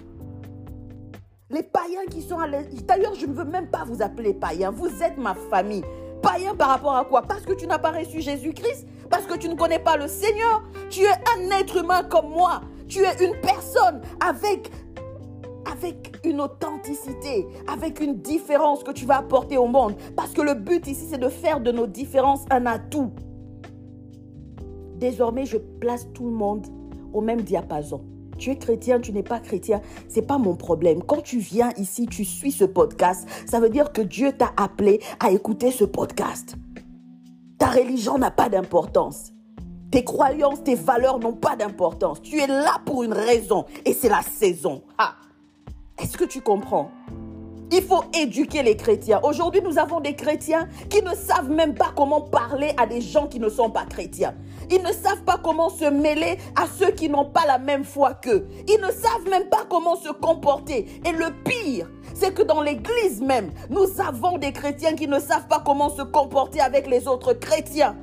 Les 1.49 1.63
païens 1.63 2.05
qui 2.09 2.21
sont 2.21 2.39
à 2.39 2.47
l'église. 2.47 2.85
D'ailleurs, 2.85 3.15
je 3.15 3.25
ne 3.25 3.33
veux 3.33 3.45
même 3.45 3.69
pas 3.69 3.83
vous 3.85 4.01
appeler 4.01 4.33
païens. 4.33 4.71
Vous 4.71 5.01
êtes 5.01 5.17
ma 5.17 5.33
famille. 5.33 5.83
Païen 6.21 6.55
par 6.55 6.69
rapport 6.69 6.95
à 6.95 7.05
quoi? 7.05 7.21
Parce 7.23 7.41
que 7.41 7.53
tu 7.53 7.65
n'as 7.65 7.79
pas 7.79 7.91
reçu 7.91 8.21
Jésus-Christ 8.21 8.85
Parce 9.09 9.25
que 9.25 9.37
tu 9.37 9.49
ne 9.49 9.55
connais 9.55 9.79
pas 9.79 9.97
le 9.97 10.07
Seigneur 10.07 10.63
Tu 10.89 11.01
es 11.01 11.07
un 11.07 11.59
être 11.59 11.77
humain 11.77 12.03
comme 12.03 12.29
moi. 12.29 12.61
Tu 12.87 12.99
es 13.03 13.25
une 13.25 13.35
personne 13.41 14.01
avec 14.19 14.71
avec 15.71 16.17
une 16.25 16.41
authenticité, 16.41 17.45
avec 17.67 18.01
une 18.01 18.17
différence 18.21 18.83
que 18.83 18.91
tu 18.91 19.05
vas 19.05 19.17
apporter 19.17 19.57
au 19.57 19.67
monde. 19.67 19.95
Parce 20.15 20.31
que 20.31 20.41
le 20.41 20.55
but 20.55 20.87
ici, 20.87 21.05
c'est 21.09 21.19
de 21.19 21.29
faire 21.29 21.59
de 21.61 21.71
nos 21.71 21.87
différences 21.87 22.45
un 22.49 22.65
atout. 22.65 23.11
Désormais, 24.95 25.45
je 25.45 25.57
place 25.57 26.07
tout 26.13 26.25
le 26.25 26.31
monde 26.31 26.65
au 27.13 27.21
même 27.21 27.41
diapason. 27.41 28.01
Tu 28.37 28.51
es 28.51 28.55
chrétien, 28.57 28.99
tu 28.99 29.11
n'es 29.11 29.23
pas 29.23 29.39
chrétien, 29.39 29.81
c'est 30.07 30.21
pas 30.21 30.37
mon 30.37 30.55
problème. 30.55 31.03
Quand 31.03 31.21
tu 31.21 31.39
viens 31.39 31.71
ici, 31.77 32.07
tu 32.07 32.23
suis 32.23 32.51
ce 32.51 32.63
podcast, 32.63 33.27
ça 33.45 33.59
veut 33.59 33.69
dire 33.69 33.91
que 33.91 34.01
Dieu 34.01 34.31
t'a 34.31 34.53
appelé 34.55 35.01
à 35.19 35.31
écouter 35.31 35.71
ce 35.71 35.83
podcast. 35.83 36.55
Religion 37.69 38.17
n'a 38.17 38.31
pas 38.31 38.49
d'importance. 38.49 39.31
Tes 39.91 40.03
croyances, 40.03 40.63
tes 40.63 40.75
valeurs 40.75 41.19
n'ont 41.19 41.33
pas 41.33 41.55
d'importance. 41.55 42.21
Tu 42.21 42.39
es 42.39 42.47
là 42.47 42.81
pour 42.85 43.03
une 43.03 43.13
raison 43.13 43.65
et 43.85 43.93
c'est 43.93 44.09
la 44.09 44.21
saison. 44.21 44.83
Ah. 44.97 45.15
Est-ce 45.97 46.17
que 46.17 46.25
tu 46.25 46.41
comprends? 46.41 46.91
Il 47.71 47.83
faut 47.83 48.03
éduquer 48.13 48.63
les 48.63 48.75
chrétiens. 48.75 49.19
Aujourd'hui, 49.23 49.61
nous 49.61 49.77
avons 49.77 49.99
des 49.99 50.15
chrétiens 50.15 50.67
qui 50.89 51.01
ne 51.01 51.13
savent 51.13 51.49
même 51.49 51.75
pas 51.75 51.91
comment 51.95 52.21
parler 52.21 52.73
à 52.77 52.85
des 52.85 53.01
gens 53.01 53.27
qui 53.27 53.39
ne 53.39 53.49
sont 53.49 53.69
pas 53.69 53.85
chrétiens. 53.85 54.33
Ils 54.71 54.81
ne 54.81 54.91
savent 54.91 55.23
pas 55.23 55.39
comment 55.43 55.69
se 55.69 55.85
mêler 55.85 56.37
à 56.55 56.65
ceux 56.67 56.91
qui 56.91 57.09
n'ont 57.09 57.25
pas 57.25 57.45
la 57.47 57.57
même 57.57 57.83
foi 57.83 58.13
qu'eux. 58.15 58.47
Ils 58.67 58.81
ne 58.81 58.91
savent 58.91 59.29
même 59.29 59.49
pas 59.49 59.65
comment 59.69 59.95
se 59.95 60.09
comporter. 60.09 60.87
Et 61.05 61.11
le 61.11 61.31
pire, 61.43 61.89
c'est 62.13 62.33
que 62.33 62.43
dans 62.43 62.61
l'église 62.61 63.21
même, 63.21 63.51
nous 63.69 63.87
avons 63.99 64.37
des 64.37 64.51
chrétiens 64.51 64.93
qui 64.93 65.07
ne 65.07 65.19
savent 65.19 65.47
pas 65.47 65.61
comment 65.65 65.89
se 65.89 66.01
comporter 66.01 66.61
avec 66.61 66.87
les 66.87 67.07
autres 67.07 67.33
chrétiens. 67.33 67.95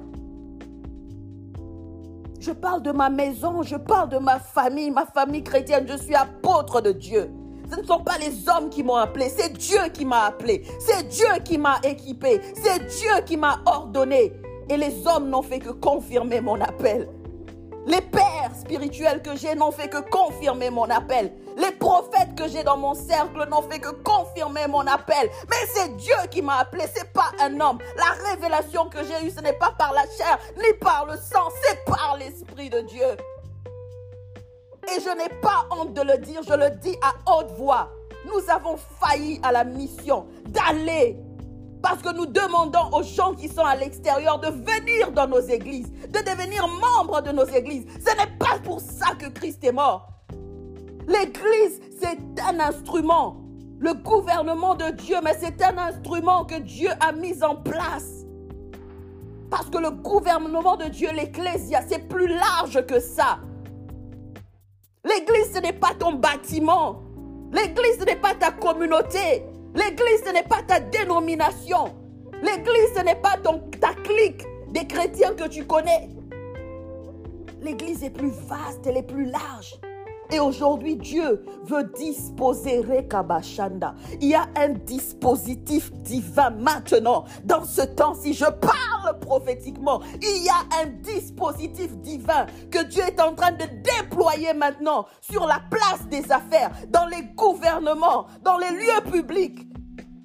Je 2.40 2.52
parle 2.52 2.82
de 2.82 2.92
ma 2.92 3.10
maison, 3.10 3.62
je 3.62 3.76
parle 3.76 4.08
de 4.08 4.18
ma 4.18 4.38
famille, 4.38 4.90
ma 4.90 5.06
famille 5.06 5.42
chrétienne. 5.42 5.86
Je 5.88 5.96
suis 5.96 6.14
apôtre 6.14 6.80
de 6.80 6.92
Dieu. 6.92 7.30
Ce 7.70 7.80
ne 7.80 7.86
sont 7.86 8.00
pas 8.00 8.18
les 8.18 8.48
hommes 8.48 8.70
qui 8.70 8.82
m'ont 8.82 8.96
appelé, 8.96 9.28
c'est 9.28 9.52
Dieu 9.52 9.80
qui 9.92 10.04
m'a 10.04 10.26
appelé, 10.26 10.62
c'est 10.78 11.08
Dieu 11.08 11.26
qui 11.44 11.58
m'a 11.58 11.78
équipé, 11.82 12.40
c'est 12.54 12.86
Dieu 12.86 13.10
qui 13.24 13.36
m'a 13.36 13.60
ordonné. 13.66 14.32
Et 14.68 14.76
les 14.76 15.06
hommes 15.06 15.28
n'ont 15.28 15.42
fait 15.42 15.58
que 15.58 15.70
confirmer 15.70 16.40
mon 16.40 16.60
appel. 16.60 17.08
Les 17.86 18.00
pères 18.00 18.50
spirituels 18.58 19.22
que 19.22 19.36
j'ai 19.36 19.54
n'ont 19.54 19.70
fait 19.70 19.88
que 19.88 19.98
confirmer 20.10 20.70
mon 20.70 20.90
appel. 20.90 21.32
Les 21.56 21.70
prophètes 21.70 22.34
que 22.36 22.48
j'ai 22.48 22.64
dans 22.64 22.76
mon 22.76 22.94
cercle 22.94 23.48
n'ont 23.48 23.62
fait 23.62 23.78
que 23.78 23.90
confirmer 24.02 24.66
mon 24.66 24.84
appel. 24.86 25.30
Mais 25.48 25.66
c'est 25.72 25.96
Dieu 25.96 26.16
qui 26.30 26.42
m'a 26.42 26.58
appelé, 26.58 26.84
c'est 26.92 27.12
pas 27.12 27.30
un 27.40 27.60
homme. 27.60 27.78
La 27.96 28.30
révélation 28.30 28.88
que 28.88 28.98
j'ai 29.04 29.26
eue, 29.26 29.30
ce 29.30 29.40
n'est 29.40 29.52
pas 29.52 29.72
par 29.78 29.92
la 29.92 30.02
chair 30.02 30.38
ni 30.56 30.72
par 30.80 31.06
le 31.06 31.16
sang, 31.16 31.48
c'est 31.62 31.84
par 31.84 32.16
l'Esprit 32.18 32.70
de 32.70 32.80
Dieu. 32.80 33.16
Et 34.94 35.00
je 35.00 35.10
n'ai 35.16 35.28
pas 35.40 35.66
honte 35.70 35.94
de 35.94 36.02
le 36.02 36.18
dire, 36.18 36.42
je 36.42 36.54
le 36.54 36.70
dis 36.76 36.96
à 37.02 37.32
haute 37.32 37.50
voix. 37.56 37.90
Nous 38.26 38.50
avons 38.50 38.76
failli 39.00 39.40
à 39.42 39.52
la 39.52 39.64
mission 39.64 40.26
d'aller 40.48 41.16
parce 41.82 42.02
que 42.02 42.12
nous 42.12 42.26
demandons 42.26 42.90
aux 42.92 43.02
gens 43.04 43.34
qui 43.34 43.48
sont 43.48 43.64
à 43.64 43.76
l'extérieur 43.76 44.40
de 44.40 44.48
venir 44.48 45.12
dans 45.12 45.28
nos 45.28 45.40
églises, 45.40 45.92
de 46.08 46.18
devenir 46.18 46.66
membres 46.66 47.22
de 47.22 47.30
nos 47.30 47.44
églises. 47.44 47.86
Ce 48.04 48.10
n'est 48.16 48.36
pas 48.38 48.58
pour 48.64 48.80
ça 48.80 49.14
que 49.16 49.28
Christ 49.28 49.62
est 49.62 49.72
mort. 49.72 50.08
L'église, 51.06 51.80
c'est 52.00 52.18
un 52.42 52.58
instrument. 52.58 53.36
Le 53.78 53.94
gouvernement 53.94 54.74
de 54.74 54.90
Dieu, 54.90 55.18
mais 55.22 55.36
c'est 55.38 55.62
un 55.62 55.78
instrument 55.78 56.44
que 56.44 56.58
Dieu 56.58 56.88
a 56.98 57.12
mis 57.12 57.42
en 57.44 57.54
place. 57.54 58.24
Parce 59.48 59.70
que 59.70 59.78
le 59.78 59.90
gouvernement 59.90 60.76
de 60.76 60.86
Dieu, 60.86 61.10
l'Ecclésia, 61.14 61.82
c'est 61.88 62.08
plus 62.08 62.26
large 62.26 62.84
que 62.86 62.98
ça. 62.98 63.38
L'église, 65.06 65.52
ce 65.54 65.60
n'est 65.60 65.72
pas 65.72 65.94
ton 65.98 66.14
bâtiment. 66.14 67.02
L'église, 67.52 68.04
n'est 68.04 68.16
pas 68.16 68.34
ta 68.34 68.50
communauté. 68.50 69.44
L'église, 69.74 70.24
ce 70.26 70.32
n'est 70.32 70.42
pas 70.42 70.62
ta 70.66 70.80
dénomination. 70.80 71.94
L'église, 72.42 72.92
ce 72.96 73.02
n'est 73.02 73.14
pas 73.14 73.36
ton, 73.42 73.60
ta 73.80 73.94
clique 73.94 74.44
des 74.70 74.86
chrétiens 74.86 75.34
que 75.34 75.48
tu 75.48 75.64
connais. 75.64 76.08
L'église 77.62 78.02
est 78.02 78.10
plus 78.10 78.30
vaste, 78.30 78.86
elle 78.86 78.96
est 78.96 79.06
plus 79.06 79.26
large. 79.26 79.74
Et 80.30 80.40
aujourd'hui, 80.40 80.96
Dieu 80.96 81.44
veut 81.64 81.84
disposer 81.96 82.80
Rekabashanda. 82.80 83.94
Il 84.20 84.28
y 84.28 84.34
a 84.34 84.46
un 84.56 84.70
dispositif 84.70 85.92
divin 85.92 86.50
maintenant. 86.50 87.24
Dans 87.44 87.64
ce 87.64 87.82
temps, 87.82 88.14
si 88.14 88.34
je 88.34 88.44
parle 88.44 89.18
prophétiquement, 89.20 90.00
il 90.20 90.44
y 90.44 90.48
a 90.48 90.82
un 90.82 90.86
dispositif 91.02 91.96
divin 91.98 92.46
que 92.70 92.82
Dieu 92.84 93.02
est 93.02 93.20
en 93.20 93.34
train 93.34 93.52
de 93.52 93.64
déployer 94.00 94.52
maintenant 94.52 95.06
sur 95.20 95.46
la 95.46 95.60
place 95.70 96.06
des 96.08 96.30
affaires, 96.32 96.72
dans 96.88 97.06
les 97.06 97.22
gouvernements, 97.34 98.26
dans 98.42 98.58
les 98.58 98.70
lieux 98.70 99.10
publics, 99.10 99.68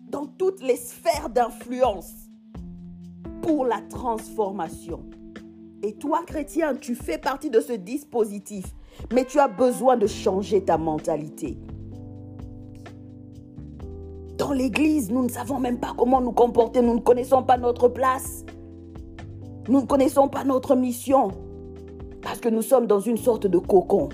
dans 0.08 0.26
toutes 0.26 0.62
les 0.62 0.78
sphères 0.78 1.30
d'influence 1.30 2.12
pour 3.42 3.66
la 3.66 3.82
transformation. 3.82 5.04
Et 5.84 5.94
toi, 5.96 6.22
chrétien, 6.26 6.76
tu 6.76 6.96
fais 6.96 7.18
partie 7.18 7.50
de 7.50 7.60
ce 7.60 7.74
dispositif 7.74 8.66
mais 9.14 9.26
tu 9.26 9.40
as 9.40 9.48
besoin 9.48 9.98
de 9.98 10.08
changer 10.08 10.64
ta 10.64 10.78
mentalité. 10.78 11.58
Dans 14.38 14.54
l'église, 14.54 15.12
nous 15.12 15.24
ne 15.24 15.30
savons 15.30 15.60
même 15.60 15.80
pas 15.80 15.94
comment 15.96 16.20
nous 16.20 16.32
comporter, 16.32 16.82
nous 16.82 16.96
ne 16.96 17.00
connaissons 17.00 17.44
pas 17.44 17.58
notre 17.58 17.88
place. 17.88 18.44
Nous 19.68 19.82
ne 19.82 19.86
connaissons 19.86 20.28
pas 20.28 20.44
notre 20.44 20.76
mission. 20.76 21.32
Parce 22.22 22.40
que 22.40 22.50
nous 22.50 22.64
sommes 22.64 22.88
dans 22.88 23.00
une 23.00 23.18
sorte 23.18 23.48
de 23.48 23.58
cocon. 23.58 24.10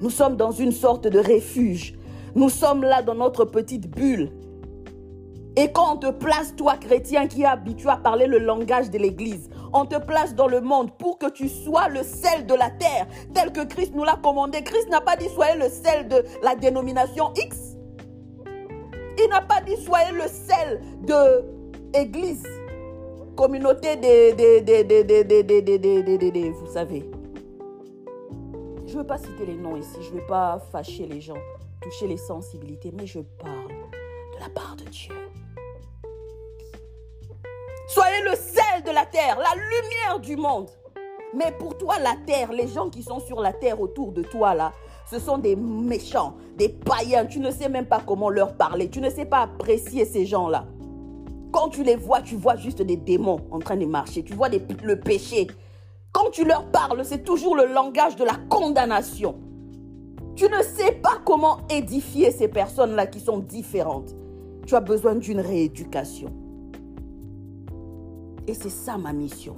Nous 0.00 0.10
sommes 0.10 0.36
dans 0.36 0.50
une 0.50 0.72
sorte 0.72 1.06
de 1.06 1.18
refuge. 1.18 1.96
Nous 2.34 2.48
sommes 2.48 2.82
là 2.82 3.02
dans 3.02 3.14
notre 3.14 3.44
petite 3.44 3.88
bulle. 3.88 4.30
Et 5.56 5.70
quand 5.70 5.94
on 5.94 5.96
te 5.96 6.10
place, 6.10 6.54
toi 6.56 6.76
chrétien 6.76 7.28
qui 7.28 7.42
es 7.42 7.46
habitué 7.46 7.88
à 7.88 7.96
parler 7.96 8.26
le 8.26 8.38
langage 8.38 8.90
de 8.90 8.98
l'Église, 8.98 9.48
on 9.72 9.86
te 9.86 9.96
place 9.96 10.34
dans 10.34 10.48
le 10.48 10.60
monde 10.60 10.90
pour 10.98 11.18
que 11.18 11.30
tu 11.30 11.48
sois 11.48 11.88
le 11.88 12.02
sel 12.02 12.46
de 12.46 12.54
la 12.54 12.70
terre, 12.70 13.06
tel 13.34 13.52
que 13.52 13.64
Christ 13.64 13.94
nous 13.94 14.04
l'a 14.04 14.18
commandé. 14.20 14.62
Christ 14.62 14.88
n'a 14.88 15.00
pas 15.00 15.16
dit 15.16 15.28
soyez 15.28 15.56
le 15.56 15.68
sel 15.68 16.08
de 16.08 16.24
la 16.42 16.56
dénomination 16.56 17.32
X. 17.36 17.76
Il 19.16 19.28
n'a 19.30 19.42
pas 19.42 19.60
dit 19.60 19.76
soyez 19.76 20.12
le 20.12 20.26
sel 20.26 20.80
de 21.02 21.44
Église, 21.96 22.44
communauté 23.36 23.94
des, 23.94 24.32
des, 24.32 26.50
vous 26.50 26.66
savez. 26.66 27.08
Je 28.86 28.92
ne 28.92 28.98
veux 28.98 29.06
pas 29.06 29.18
citer 29.18 29.46
les 29.46 29.54
noms 29.54 29.76
ici, 29.76 29.96
je 30.00 30.10
ne 30.10 30.20
veux 30.20 30.26
pas 30.26 30.58
fâcher 30.72 31.06
les 31.06 31.20
gens, 31.20 31.38
toucher 31.80 32.08
les 32.08 32.16
sensibilités, 32.16 32.92
mais 32.96 33.06
je 33.06 33.20
parle 33.20 33.68
de 33.68 34.40
la 34.40 34.48
part 34.48 34.74
de 34.76 34.84
Dieu. 34.90 35.23
Soyez 37.86 38.22
le 38.24 38.34
sel 38.34 38.82
de 38.84 38.90
la 38.90 39.04
terre, 39.04 39.38
la 39.38 39.54
lumière 39.54 40.20
du 40.20 40.36
monde. 40.36 40.70
Mais 41.34 41.52
pour 41.58 41.76
toi, 41.76 41.98
la 41.98 42.14
terre, 42.26 42.52
les 42.52 42.68
gens 42.68 42.88
qui 42.88 43.02
sont 43.02 43.20
sur 43.20 43.40
la 43.40 43.52
terre 43.52 43.80
autour 43.80 44.12
de 44.12 44.22
toi, 44.22 44.54
là, 44.54 44.72
ce 45.10 45.18
sont 45.18 45.36
des 45.36 45.54
méchants, 45.54 46.34
des 46.56 46.70
païens. 46.70 47.26
Tu 47.26 47.40
ne 47.40 47.50
sais 47.50 47.68
même 47.68 47.86
pas 47.86 48.00
comment 48.06 48.30
leur 48.30 48.56
parler. 48.56 48.88
Tu 48.88 49.00
ne 49.00 49.10
sais 49.10 49.26
pas 49.26 49.42
apprécier 49.42 50.06
ces 50.06 50.24
gens-là. 50.24 50.64
Quand 51.52 51.68
tu 51.68 51.84
les 51.84 51.96
vois, 51.96 52.22
tu 52.22 52.36
vois 52.36 52.56
juste 52.56 52.80
des 52.80 52.96
démons 52.96 53.40
en 53.50 53.58
train 53.58 53.76
de 53.76 53.84
marcher. 53.84 54.22
Tu 54.22 54.32
vois 54.32 54.48
le 54.48 55.00
péché. 55.00 55.48
Quand 56.10 56.30
tu 56.30 56.44
leur 56.44 56.70
parles, 56.70 57.04
c'est 57.04 57.22
toujours 57.22 57.54
le 57.54 57.66
langage 57.66 58.16
de 58.16 58.24
la 58.24 58.36
condamnation. 58.48 59.36
Tu 60.36 60.44
ne 60.44 60.62
sais 60.62 60.92
pas 60.92 61.18
comment 61.24 61.58
édifier 61.68 62.30
ces 62.30 62.48
personnes-là 62.48 63.06
qui 63.06 63.20
sont 63.20 63.38
différentes. 63.38 64.14
Tu 64.66 64.74
as 64.74 64.80
besoin 64.80 65.16
d'une 65.16 65.40
rééducation. 65.40 66.32
Et 68.46 68.54
c'est 68.54 68.70
ça 68.70 68.98
ma 68.98 69.12
mission. 69.12 69.56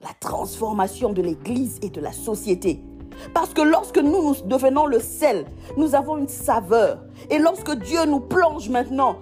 La 0.00 0.12
transformation 0.20 1.12
de 1.12 1.22
l'Église 1.22 1.78
et 1.82 1.90
de 1.90 2.00
la 2.00 2.12
société. 2.12 2.82
Parce 3.34 3.54
que 3.54 3.62
lorsque 3.62 3.98
nous, 3.98 4.34
devenons 4.44 4.86
le 4.86 5.00
sel, 5.00 5.46
nous 5.76 5.94
avons 5.94 6.18
une 6.18 6.28
saveur. 6.28 6.98
Et 7.30 7.38
lorsque 7.38 7.72
Dieu 7.76 8.04
nous 8.06 8.20
plonge 8.20 8.68
maintenant 8.68 9.16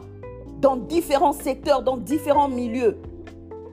dans 0.61 0.77
différents 0.77 1.33
secteurs, 1.33 1.83
dans 1.83 1.97
différents 1.97 2.49
milieux, 2.49 2.99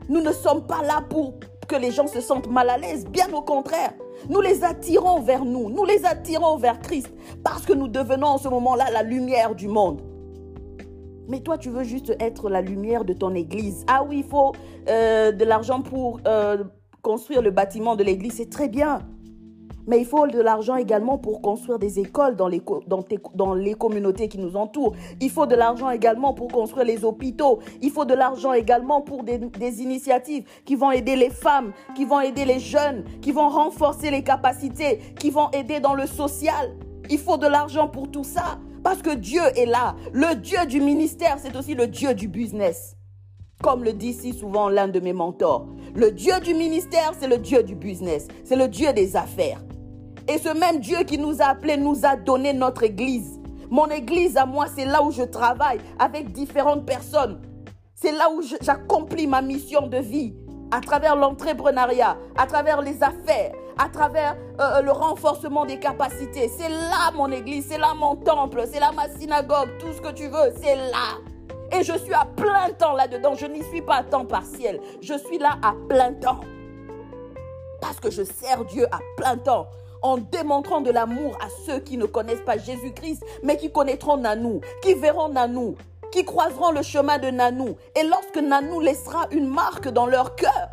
nous 0.10 0.22
ne 0.22 0.32
sommes 0.32 0.66
pas 0.66 0.82
là 0.84 1.04
pour 1.10 1.34
que 1.68 1.76
les 1.76 1.92
gens 1.92 2.08
se 2.08 2.22
sentent 2.22 2.50
mal 2.50 2.70
à 2.70 2.78
l'aise. 2.78 3.06
Bien 3.06 3.32
au 3.34 3.42
contraire. 3.42 3.94
Nous 4.30 4.42
les 4.42 4.64
attirons 4.64 5.22
vers 5.22 5.46
nous. 5.46 5.70
Nous 5.70 5.86
les 5.86 6.06
attirons 6.06 6.58
vers 6.58 6.80
Christ. 6.80 7.10
Parce 7.44 7.66
que 7.66 7.74
nous 7.74 7.88
devenons 7.88 8.28
en 8.28 8.38
ce 8.38 8.48
moment-là 8.48 8.90
la 8.92 9.04
lumière 9.04 9.54
du 9.54 9.68
monde. 9.68 10.02
Mais 11.28 11.42
toi, 11.42 11.58
tu 11.58 11.70
veux 11.70 11.84
juste 11.84 12.16
être 12.20 12.50
la 12.50 12.62
lumière 12.62 13.04
de 13.04 13.14
ton 13.14 13.36
église. 13.36 13.84
Ah 13.88 14.04
oui, 14.08 14.20
il 14.20 14.24
faut 14.24 14.54
euh, 14.88 15.32
de 15.32 15.44
l'argent 15.44 15.82
pour 15.82 16.20
euh, 16.26 16.64
construire 17.02 17.42
le 17.42 17.52
bâtiment 17.52 17.96
de 17.96 18.04
l'église. 18.04 18.34
C'est 18.38 18.50
très 18.50 18.70
bien. 18.70 19.00
Mais 19.88 20.00
il 20.00 20.06
faut 20.06 20.28
de 20.28 20.42
l'argent 20.42 20.76
également 20.76 21.18
pour 21.18 21.42
construire 21.42 21.80
des 21.80 22.00
écoles 22.00 22.36
dans 22.36 22.50
les, 22.50 22.62
dans, 23.36 23.54
les 23.54 23.74
communautés 23.74 24.28
qui 24.28 24.38
nous 24.38 24.58
entourent. 24.58 24.94
Il 25.22 25.30
faut 25.30 25.46
de 25.46 25.56
l'argent 25.56 25.90
également 25.90 26.34
pour 26.34 26.50
construire 26.50 26.86
les 26.86 27.06
hôpitaux. 27.06 27.60
Il 27.82 27.90
faut 27.92 28.04
de 28.04 28.14
l'argent 28.14 28.52
également 28.52 29.02
pour 29.02 29.24
des 29.24 29.82
initiatives 29.82 30.44
qui 30.66 30.76
vont 30.76 30.92
aider 30.92 31.16
les 31.16 31.30
femmes, 31.30 31.72
qui 31.96 32.04
vont 32.04 32.20
aider 32.20 32.44
les 32.44 32.60
jeunes, 32.60 33.06
qui 33.22 33.32
vont 33.32 33.48
renforcer 33.48 34.12
les 34.12 34.24
capacités, 34.24 35.00
qui 35.18 35.30
vont 35.30 35.50
aider 35.52 35.80
dans 35.80 35.94
le 35.94 36.06
social. 36.06 36.76
Il 37.10 37.18
faut 37.18 37.38
de 37.38 37.48
l'argent 37.48 37.88
pour 37.88 38.12
tout 38.12 38.26
ça. 38.26 38.60
Parce 38.88 39.02
que 39.02 39.16
Dieu 39.16 39.42
est 39.58 39.66
là. 39.66 39.98
Le 40.14 40.34
Dieu 40.36 40.66
du 40.66 40.80
ministère, 40.80 41.40
c'est 41.44 41.58
aussi 41.58 41.76
le 41.76 41.88
Dieu 41.88 42.14
du 42.14 42.30
business. 42.30 42.96
Comme 43.62 43.84
le 43.84 43.92
dit 43.92 44.14
si 44.14 44.32
souvent 44.32 44.70
l'un 44.70 44.88
de 44.88 45.02
mes 45.02 45.12
mentors. 45.12 45.68
Le 45.94 46.10
Dieu 46.10 46.40
du 46.40 46.54
ministère, 46.54 47.12
c'est 47.20 47.28
le 47.28 47.38
Dieu 47.38 47.64
du 47.64 47.76
business. 47.76 48.30
C'est 48.46 48.56
le 48.56 48.70
Dieu 48.70 48.94
des 48.94 49.18
affaires. 49.18 49.60
Et 50.30 50.38
ce 50.38 50.58
même 50.58 50.80
Dieu 50.80 51.00
qui 51.00 51.18
nous 51.18 51.42
a 51.42 51.48
appelés 51.48 51.76
nous 51.76 52.06
a 52.06 52.16
donné 52.16 52.54
notre 52.54 52.84
église. 52.84 53.42
Mon 53.70 53.88
église 53.88 54.38
à 54.38 54.46
moi, 54.46 54.68
c'est 54.74 54.86
là 54.86 55.04
où 55.04 55.12
je 55.12 55.24
travaille 55.24 55.80
avec 56.00 56.32
différentes 56.32 56.86
personnes. 56.86 57.42
C'est 57.94 58.14
là 58.14 58.30
où 58.32 58.42
j'accomplis 58.62 59.28
ma 59.28 59.42
mission 59.42 59.88
de 59.88 59.98
vie 59.98 60.34
à 60.72 60.80
travers 60.80 61.18
l'entrepreneuriat, 61.18 62.18
à 62.38 62.46
travers 62.46 62.82
les 62.82 63.04
affaires, 63.04 63.52
à 63.78 63.90
travers 63.90 64.36
euh, 64.60 64.82
le 64.82 64.92
renforcement 64.92 65.66
des 65.66 65.80
capacités. 65.80 66.50
C'est 66.50 66.70
là 66.70 67.12
mon 67.16 67.32
église, 67.32 67.68
c'est 67.70 67.78
là 67.78 67.94
mon 67.96 68.16
temple, 68.16 68.64
c'est 68.72 68.80
là 68.80 68.92
ma 68.92 69.10
synagogue, 69.10 69.70
tout 69.80 69.94
ce 69.94 70.02
que 70.02 70.12
tu 70.12 70.28
veux, 70.28 70.54
c'est 70.62 70.76
là. 70.76 71.20
Et 71.72 71.84
je 71.84 71.98
suis 71.98 72.14
à 72.14 72.26
plein 72.26 72.70
temps 72.78 72.94
là-dedans. 72.94 73.36
Je 73.36 73.46
n'y 73.46 73.64
suis 73.64 73.82
pas 73.82 73.96
à 73.96 74.04
temps 74.04 74.26
partiel. 74.26 74.80
Je 75.02 75.14
suis 75.18 75.38
là 75.38 75.58
à 75.62 75.74
plein 75.90 76.14
temps. 76.14 76.40
Parce 77.82 78.00
que 78.00 78.10
je 78.10 78.24
sers 78.24 78.64
Dieu 78.66 78.86
à 78.92 79.00
plein 79.18 79.38
temps 79.38 79.68
en 80.02 80.18
démontrant 80.18 80.82
de 80.82 80.92
l'amour 80.92 81.38
à 81.42 81.48
ceux 81.66 81.80
qui 81.80 81.98
ne 81.98 82.06
connaissent 82.06 82.42
pas 82.46 82.58
Jésus-Christ, 82.58 83.24
mais 83.44 83.58
qui 83.58 83.72
connaîtront 83.72 84.18
Nanou, 84.18 84.62
qui 84.82 84.94
verront 84.94 85.30
Nanou, 85.30 85.76
qui 86.12 86.24
croiseront 86.24 86.72
le 86.72 86.82
chemin 86.82 87.18
de 87.18 87.30
Nanou. 87.30 87.76
Et 87.96 88.04
lorsque 88.04 88.38
Nanou 88.38 88.80
laissera 88.80 89.28
une 89.32 89.48
marque 89.48 89.90
dans 89.90 90.06
leur 90.06 90.36
cœur, 90.36 90.70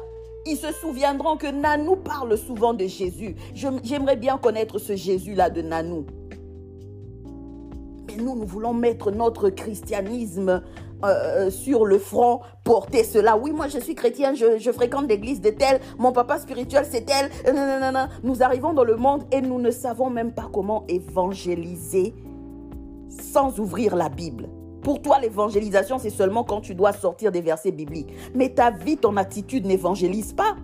ils 0.46 0.56
se 0.56 0.72
souviendront 0.72 1.36
que 1.36 1.46
Nanou 1.46 1.96
parle 1.96 2.36
souvent 2.36 2.74
de 2.74 2.86
Jésus. 2.86 3.34
J'aimerais 3.54 4.16
bien 4.16 4.38
connaître 4.38 4.78
ce 4.78 4.94
Jésus-là 4.94 5.50
de 5.50 5.62
Nanou. 5.62 6.06
Mais 8.06 8.16
nous, 8.16 8.36
nous 8.36 8.46
voulons 8.46 8.74
mettre 8.74 9.10
notre 9.10 9.48
christianisme 9.48 10.62
euh, 11.04 11.50
sur 11.50 11.84
le 11.84 11.98
front, 11.98 12.40
porter 12.62 13.04
cela. 13.04 13.36
Oui, 13.36 13.52
moi 13.52 13.68
je 13.68 13.78
suis 13.78 13.94
chrétien, 13.94 14.34
je, 14.34 14.72
fréquente 14.72 15.08
l'église 15.08 15.40
de 15.40 15.50
tel, 15.50 15.80
mon 15.98 16.12
papa 16.12 16.38
spirituel 16.38 16.86
c'est 16.90 17.06
tel. 17.06 17.30
Nous 18.22 18.42
arrivons 18.42 18.72
dans 18.72 18.84
le 18.84 18.96
monde 18.96 19.24
et 19.30 19.40
nous 19.40 19.60
ne 19.60 19.70
savons 19.70 20.08
même 20.08 20.32
pas 20.32 20.48
comment 20.52 20.84
évangéliser 20.88 22.14
sans 23.08 23.58
ouvrir 23.60 23.96
la 23.96 24.08
Bible. 24.08 24.48
Pour 24.84 25.00
toi, 25.00 25.18
l'évangélisation, 25.18 25.98
c'est 25.98 26.10
seulement 26.10 26.44
quand 26.44 26.60
tu 26.60 26.74
dois 26.74 26.92
sortir 26.92 27.32
des 27.32 27.40
versets 27.40 27.72
bibliques. 27.72 28.12
Mais 28.34 28.50
ta 28.50 28.70
vie, 28.70 28.98
ton 28.98 29.16
attitude 29.16 29.64
n'évangélise 29.64 30.34
pas. 30.34 30.56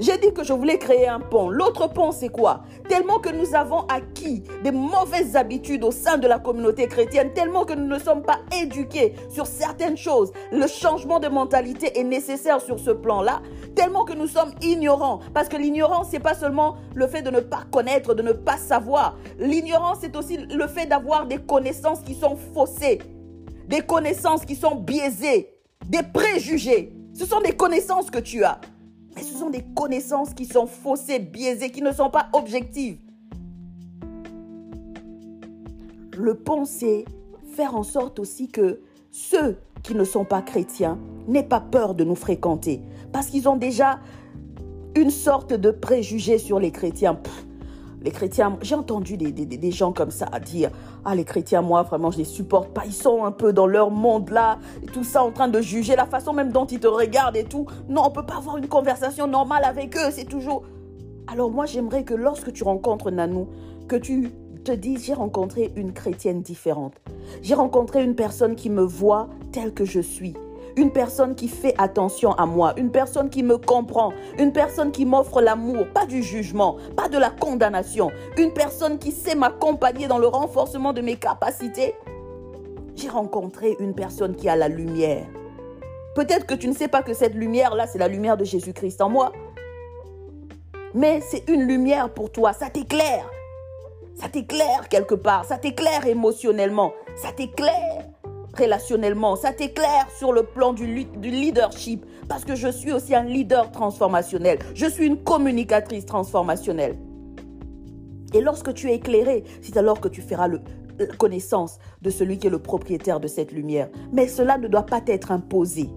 J'ai 0.00 0.16
dit 0.18 0.32
que 0.32 0.44
je 0.44 0.52
voulais 0.52 0.78
créer 0.78 1.08
un 1.08 1.18
pont. 1.18 1.48
L'autre 1.48 1.88
pont, 1.88 2.12
c'est 2.12 2.28
quoi? 2.28 2.62
Tellement 2.88 3.18
que 3.18 3.30
nous 3.30 3.56
avons 3.56 3.80
acquis 3.88 4.44
des 4.62 4.70
mauvaises 4.70 5.34
habitudes 5.34 5.82
au 5.82 5.90
sein 5.90 6.18
de 6.18 6.28
la 6.28 6.38
communauté 6.38 6.86
chrétienne, 6.86 7.32
tellement 7.32 7.64
que 7.64 7.72
nous 7.72 7.86
ne 7.86 7.98
sommes 7.98 8.22
pas 8.22 8.38
éduqués 8.62 9.14
sur 9.28 9.46
certaines 9.46 9.96
choses. 9.96 10.32
Le 10.52 10.68
changement 10.68 11.18
de 11.18 11.26
mentalité 11.26 11.98
est 11.98 12.04
nécessaire 12.04 12.60
sur 12.60 12.78
ce 12.78 12.92
plan-là, 12.92 13.42
tellement 13.74 14.04
que 14.04 14.12
nous 14.12 14.28
sommes 14.28 14.52
ignorants. 14.62 15.18
Parce 15.34 15.48
que 15.48 15.56
l'ignorance, 15.56 16.08
c'est 16.12 16.20
pas 16.20 16.34
seulement 16.34 16.76
le 16.94 17.08
fait 17.08 17.22
de 17.22 17.30
ne 17.30 17.40
pas 17.40 17.64
connaître, 17.70 18.14
de 18.14 18.22
ne 18.22 18.32
pas 18.32 18.56
savoir. 18.56 19.16
L'ignorance, 19.40 19.98
c'est 20.00 20.14
aussi 20.14 20.36
le 20.36 20.66
fait 20.68 20.86
d'avoir 20.86 21.26
des 21.26 21.38
connaissances 21.38 22.02
qui 22.02 22.14
sont 22.14 22.36
faussées, 22.54 23.00
des 23.66 23.80
connaissances 23.80 24.44
qui 24.44 24.54
sont 24.54 24.76
biaisées, 24.76 25.54
des 25.86 26.04
préjugés. 26.04 26.92
Ce 27.14 27.26
sont 27.26 27.40
des 27.40 27.56
connaissances 27.56 28.12
que 28.12 28.20
tu 28.20 28.44
as. 28.44 28.60
Ce 29.22 29.34
sont 29.34 29.50
des 29.50 29.64
connaissances 29.74 30.34
qui 30.34 30.44
sont 30.44 30.66
faussées, 30.66 31.18
biaisées, 31.18 31.70
qui 31.70 31.82
ne 31.82 31.92
sont 31.92 32.10
pas 32.10 32.28
objectives. 32.32 32.98
Le 36.16 36.34
penser, 36.34 37.04
faire 37.54 37.76
en 37.76 37.82
sorte 37.82 38.18
aussi 38.18 38.48
que 38.48 38.80
ceux 39.10 39.58
qui 39.82 39.94
ne 39.94 40.04
sont 40.04 40.24
pas 40.24 40.42
chrétiens 40.42 40.98
n'aient 41.26 41.42
pas 41.42 41.60
peur 41.60 41.94
de 41.94 42.04
nous 42.04 42.14
fréquenter. 42.14 42.82
Parce 43.12 43.28
qu'ils 43.28 43.48
ont 43.48 43.56
déjà 43.56 44.00
une 44.96 45.10
sorte 45.10 45.52
de 45.52 45.70
préjugé 45.70 46.38
sur 46.38 46.58
les 46.58 46.72
chrétiens 46.72 47.14
les 48.02 48.10
chrétiens, 48.10 48.56
j'ai 48.62 48.74
entendu 48.74 49.16
des, 49.16 49.70
gens 49.70 49.92
comme 49.92 50.10
ça 50.10 50.26
dire 50.44 50.70
Ah, 51.04 51.14
les 51.14 51.24
chrétiens, 51.24 51.62
moi, 51.62 51.82
vraiment, 51.82 52.10
je 52.10 52.18
les 52.18 52.24
supporte 52.24 52.72
pas. 52.72 52.82
Ils 52.86 52.92
sont 52.92 53.24
un 53.24 53.32
peu 53.32 53.52
dans 53.52 53.66
leur 53.66 53.90
monde 53.90 54.30
là, 54.30 54.58
tout 54.92 55.04
ça, 55.04 55.22
en 55.22 55.32
train 55.32 55.48
de 55.48 55.60
juger 55.60 55.96
la 55.96 56.06
façon 56.06 56.32
même 56.32 56.52
dont 56.52 56.66
ils 56.66 56.80
te 56.80 56.86
regardent 56.86 57.36
et 57.36 57.44
tout. 57.44 57.66
Non, 57.88 58.02
on 58.04 58.10
peut 58.10 58.26
pas 58.26 58.36
avoir 58.36 58.56
une 58.56 58.68
conversation 58.68 59.26
normale 59.26 59.64
avec 59.64 59.96
eux, 59.96 60.10
c'est 60.12 60.24
toujours. 60.26 60.62
Alors, 61.26 61.50
moi, 61.50 61.66
j'aimerais 61.66 62.04
que 62.04 62.14
lorsque 62.14 62.52
tu 62.52 62.62
rencontres 62.62 63.10
Nanou, 63.10 63.48
que 63.88 63.96
tu 63.96 64.30
te 64.64 64.72
dises 64.72 65.04
J'ai 65.04 65.14
rencontré 65.14 65.72
une 65.76 65.92
chrétienne 65.92 66.42
différente. 66.42 66.94
J'ai 67.42 67.54
rencontré 67.54 68.04
une 68.04 68.14
personne 68.14 68.54
qui 68.54 68.70
me 68.70 68.82
voit 68.82 69.28
telle 69.52 69.74
que 69.74 69.84
je 69.84 70.00
suis 70.00 70.34
une 70.76 70.92
personne 70.92 71.34
qui 71.34 71.48
fait 71.48 71.74
attention 71.78 72.32
à 72.32 72.46
moi, 72.46 72.74
une 72.76 72.90
personne 72.90 73.30
qui 73.30 73.42
me 73.42 73.58
comprend, 73.58 74.12
une 74.38 74.52
personne 74.52 74.92
qui 74.92 75.04
m'offre 75.04 75.40
l'amour, 75.40 75.86
pas 75.94 76.06
du 76.06 76.22
jugement, 76.22 76.76
pas 76.96 77.08
de 77.08 77.18
la 77.18 77.30
condamnation, 77.30 78.10
une 78.36 78.52
personne 78.52 78.98
qui 78.98 79.12
sait 79.12 79.34
m'accompagner 79.34 80.06
dans 80.06 80.18
le 80.18 80.26
renforcement 80.26 80.92
de 80.92 81.00
mes 81.00 81.16
capacités. 81.16 81.94
J'ai 82.96 83.08
rencontré 83.08 83.76
une 83.80 83.94
personne 83.94 84.34
qui 84.34 84.48
a 84.48 84.56
la 84.56 84.68
lumière. 84.68 85.26
Peut-être 86.14 86.46
que 86.46 86.54
tu 86.54 86.68
ne 86.68 86.74
sais 86.74 86.88
pas 86.88 87.02
que 87.02 87.14
cette 87.14 87.34
lumière-là, 87.34 87.86
c'est 87.86 87.98
la 87.98 88.08
lumière 88.08 88.36
de 88.36 88.44
Jésus-Christ 88.44 89.00
en 89.00 89.08
moi. 89.08 89.32
Mais 90.94 91.20
c'est 91.20 91.48
une 91.48 91.62
lumière 91.62 92.12
pour 92.12 92.32
toi, 92.32 92.52
ça 92.52 92.70
t'éclaire. 92.70 93.30
Ça 94.16 94.28
t'éclaire 94.28 94.88
quelque 94.88 95.14
part, 95.14 95.44
ça 95.44 95.58
t'éclaire 95.58 96.06
émotionnellement, 96.06 96.92
ça 97.16 97.30
t'éclaire 97.30 98.07
relationnellement. 98.58 99.36
Ça 99.36 99.52
t'éclaire 99.52 100.08
sur 100.16 100.32
le 100.32 100.42
plan 100.42 100.72
du, 100.72 100.86
leadership 101.22 102.04
parce 102.28 102.44
que 102.44 102.54
je 102.54 102.68
suis 102.68 102.92
aussi 102.92 103.14
un 103.14 103.24
leader 103.24 103.70
transformationnel. 103.70 104.58
Je 104.74 104.86
suis 104.86 105.06
une 105.06 105.22
communicatrice 105.22 106.06
transformationnelle. 106.06 106.96
Et 108.34 108.40
lorsque 108.40 108.74
tu 108.74 108.90
es 108.90 108.96
éclairé, 108.96 109.44
c'est 109.62 109.76
alors 109.76 110.00
que 110.00 110.08
tu 110.08 110.20
feras 110.20 110.48
le, 110.48 110.60
la 110.98 111.06
connaissance 111.06 111.78
de 112.02 112.10
celui 112.10 112.38
qui 112.38 112.46
est 112.46 112.50
le 112.50 112.58
propriétaire 112.58 113.20
de 113.20 113.28
cette 113.28 113.52
lumière. 113.52 113.88
Mais 114.12 114.28
cela 114.28 114.58
ne 114.58 114.68
doit 114.68 114.86
pas 114.86 115.00
être 115.06 115.32
imposé. 115.32 115.88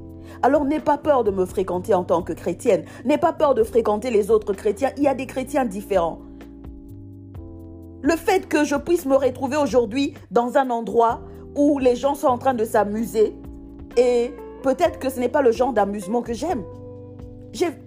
Alors 0.44 0.64
n'aie 0.64 0.80
pas 0.80 0.98
peur 0.98 1.24
de 1.24 1.32
me 1.32 1.46
fréquenter 1.46 1.94
en 1.94 2.04
tant 2.04 2.22
que 2.22 2.34
chrétienne. 2.34 2.86
N'aie 3.06 3.18
pas 3.18 3.34
peur 3.34 3.54
de 3.54 3.64
fréquenter 3.64 4.12
les 4.12 4.32
autres 4.32 4.54
chrétiens. 4.54 4.92
Il 4.98 5.04
y 5.04 5.08
a 5.08 5.16
des 5.16 5.26
chrétiens 5.26 5.66
différents. 5.66 6.20
Le 8.04 8.16
fait 8.16 8.48
que 8.48 8.64
je 8.64 8.76
puisse 8.76 9.06
me 9.06 9.16
retrouver 9.16 9.58
aujourd'hui 9.58 10.16
dans 10.32 10.58
un 10.58 10.72
endroit 10.72 11.22
où 11.56 11.80
les 11.80 11.96
gens 11.96 12.16
sont 12.16 12.28
en 12.28 12.38
train 12.38 12.54
de 12.54 12.66
s'amuser 12.66 13.34
et 13.98 14.34
peut-être 14.64 15.00
que 15.00 15.10
ce 15.10 15.20
n'est 15.20 15.30
pas 15.30 15.42
le 15.42 15.52
genre 15.52 15.74
d'amusement 15.74 16.22
que 16.22 16.34
j'aime. 16.34 16.64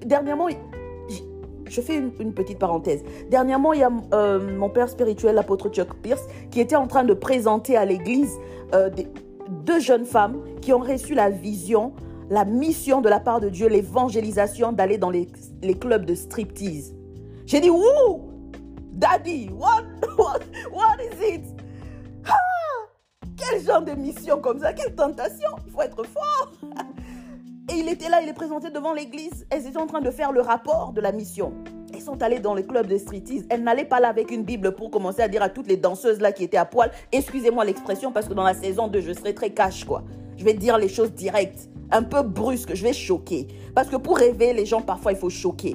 Dernièrement, 0.04 0.48
je 1.68 1.80
fais 1.80 1.96
une, 1.96 2.32
petite 2.32 2.58
parenthèse. 2.58 3.02
Dernièrement, 3.30 3.72
il 3.72 3.80
y 3.80 3.82
a 3.82 3.90
euh, 4.12 4.58
mon 4.58 4.68
père 4.68 4.88
spirituel, 4.88 5.34
l'apôtre 5.34 5.68
Chuck 5.70 5.94
Pierce, 6.02 6.26
qui 6.50 6.60
était 6.60 6.76
en 6.76 6.86
train 6.86 7.04
de 7.04 7.14
présenter 7.14 7.76
à 7.76 7.84
l'église 7.84 8.32
euh, 8.74 8.90
deux 9.48 9.80
jeunes 9.80 10.04
femmes 10.04 10.40
qui 10.60 10.72
ont 10.72 10.80
reçu 10.80 11.14
la 11.14 11.30
vision, 11.30 11.92
la 12.30 12.44
mission 12.44 13.00
de 13.00 13.08
la 13.08 13.20
part 13.20 13.40
de 13.40 13.48
Dieu, 13.48 13.68
l'évangélisation 13.68 14.72
d'aller 14.72 14.98
dans 14.98 15.10
les, 15.10 15.28
clubs 15.80 16.04
de 16.04 16.14
striptease. 16.14 16.94
J'ai 17.46 17.60
dit, 17.60 17.70
wouh, 17.70 18.30
daddy, 18.92 19.50
what, 19.58 19.84
what, 20.18 20.40
what 20.72 20.96
is 21.00 21.34
it? 21.34 21.53
Quel 23.36 23.62
genre 23.64 23.82
de 23.82 23.92
mission 23.92 24.40
comme 24.40 24.60
ça 24.60 24.72
Quelle 24.72 24.94
tentation 24.94 25.50
Il 25.66 25.72
faut 25.72 25.82
être 25.82 26.04
fort 26.04 26.52
Et 27.70 27.78
il 27.78 27.88
était 27.88 28.10
là, 28.10 28.20
il 28.22 28.28
est 28.28 28.34
présenté 28.34 28.70
devant 28.70 28.92
l'église. 28.92 29.46
Elles 29.48 29.66
étaient 29.66 29.78
en 29.78 29.86
train 29.86 30.02
de 30.02 30.10
faire 30.10 30.32
le 30.32 30.42
rapport 30.42 30.92
de 30.92 31.00
la 31.00 31.12
mission. 31.12 31.54
Elles 31.94 32.02
sont 32.02 32.22
allées 32.22 32.38
dans 32.38 32.54
le 32.54 32.62
club 32.62 32.86
de 32.86 32.98
striptease. 32.98 33.46
Elles 33.48 33.62
n'allaient 33.62 33.86
pas 33.86 34.00
là 34.00 34.08
avec 34.08 34.30
une 34.30 34.42
Bible 34.42 34.72
pour 34.72 34.90
commencer 34.90 35.22
à 35.22 35.28
dire 35.28 35.42
à 35.42 35.48
toutes 35.48 35.66
les 35.66 35.78
danseuses 35.78 36.20
là 36.20 36.32
qui 36.32 36.44
étaient 36.44 36.58
à 36.58 36.66
poil, 36.66 36.90
excusez-moi 37.10 37.64
l'expression 37.64 38.12
parce 38.12 38.28
que 38.28 38.34
dans 38.34 38.42
la 38.42 38.52
saison 38.52 38.88
2, 38.88 39.00
je 39.00 39.12
serai 39.12 39.34
très 39.34 39.50
cash 39.50 39.84
quoi. 39.84 40.02
Je 40.36 40.44
vais 40.44 40.54
dire 40.54 40.76
les 40.76 40.88
choses 40.88 41.12
directes. 41.12 41.70
un 41.90 42.02
peu 42.02 42.22
brusque, 42.22 42.74
je 42.74 42.82
vais 42.82 42.92
choquer. 42.92 43.46
Parce 43.74 43.88
que 43.88 43.96
pour 43.96 44.18
rêver, 44.18 44.52
les 44.52 44.66
gens, 44.66 44.82
parfois, 44.82 45.12
il 45.12 45.18
faut 45.18 45.30
choquer. 45.30 45.74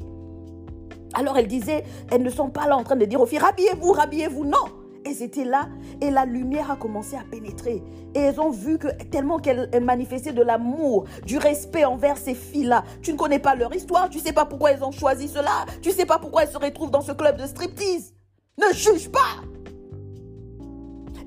Alors 1.14 1.38
elle 1.38 1.48
disait, 1.48 1.84
elles 2.12 2.22
ne 2.22 2.30
sont 2.30 2.50
pas 2.50 2.68
là 2.68 2.78
en 2.78 2.84
train 2.84 2.96
de 2.96 3.06
dire 3.06 3.20
aux 3.20 3.26
filles, 3.26 3.40
rhabillez-vous, 3.40 3.92
rhabillez-vous. 3.92 4.46
Non, 4.46 4.66
elles 5.10 5.24
étaient 5.24 5.46
là 5.46 5.68
et 6.02 6.12
la 6.12 6.26
lumière 6.26 6.72
a 6.72 6.76
commencé 6.76 7.16
à 7.16 7.24
pénétrer. 7.30 7.84
Et 8.16 8.20
elles 8.20 8.40
ont 8.40 8.52
vu 8.52 8.78
que 8.78 8.88
tellement 9.12 9.40
qu'elles 9.40 9.70
manifestaient 9.82 10.34
de 10.34 10.42
l'amour, 10.42 11.06
du 11.26 11.38
respect 11.38 11.86
envers 11.86 12.18
ces 12.18 12.36
filles-là. 12.36 12.84
Tu 13.02 13.14
ne 13.14 13.18
connais 13.18 13.40
pas 13.40 13.56
leur 13.56 13.74
histoire, 13.74 14.10
tu 14.10 14.18
ne 14.18 14.24
sais 14.24 14.34
pas 14.34 14.46
pourquoi 14.46 14.72
elles 14.72 14.84
ont 14.84 14.92
choisi 14.92 15.28
cela, 15.28 15.66
tu 15.82 15.90
ne 15.90 15.94
sais 15.94 16.06
pas 16.06 16.20
pourquoi 16.20 16.44
elles 16.44 16.52
se 16.52 16.58
retrouvent 16.58 16.92
dans 16.92 17.02
ce 17.02 17.12
club 17.12 17.38
de 17.38 17.46
striptease. 17.46 18.14
Ne 18.58 18.74
juge 18.74 19.10
pas. 19.10 19.44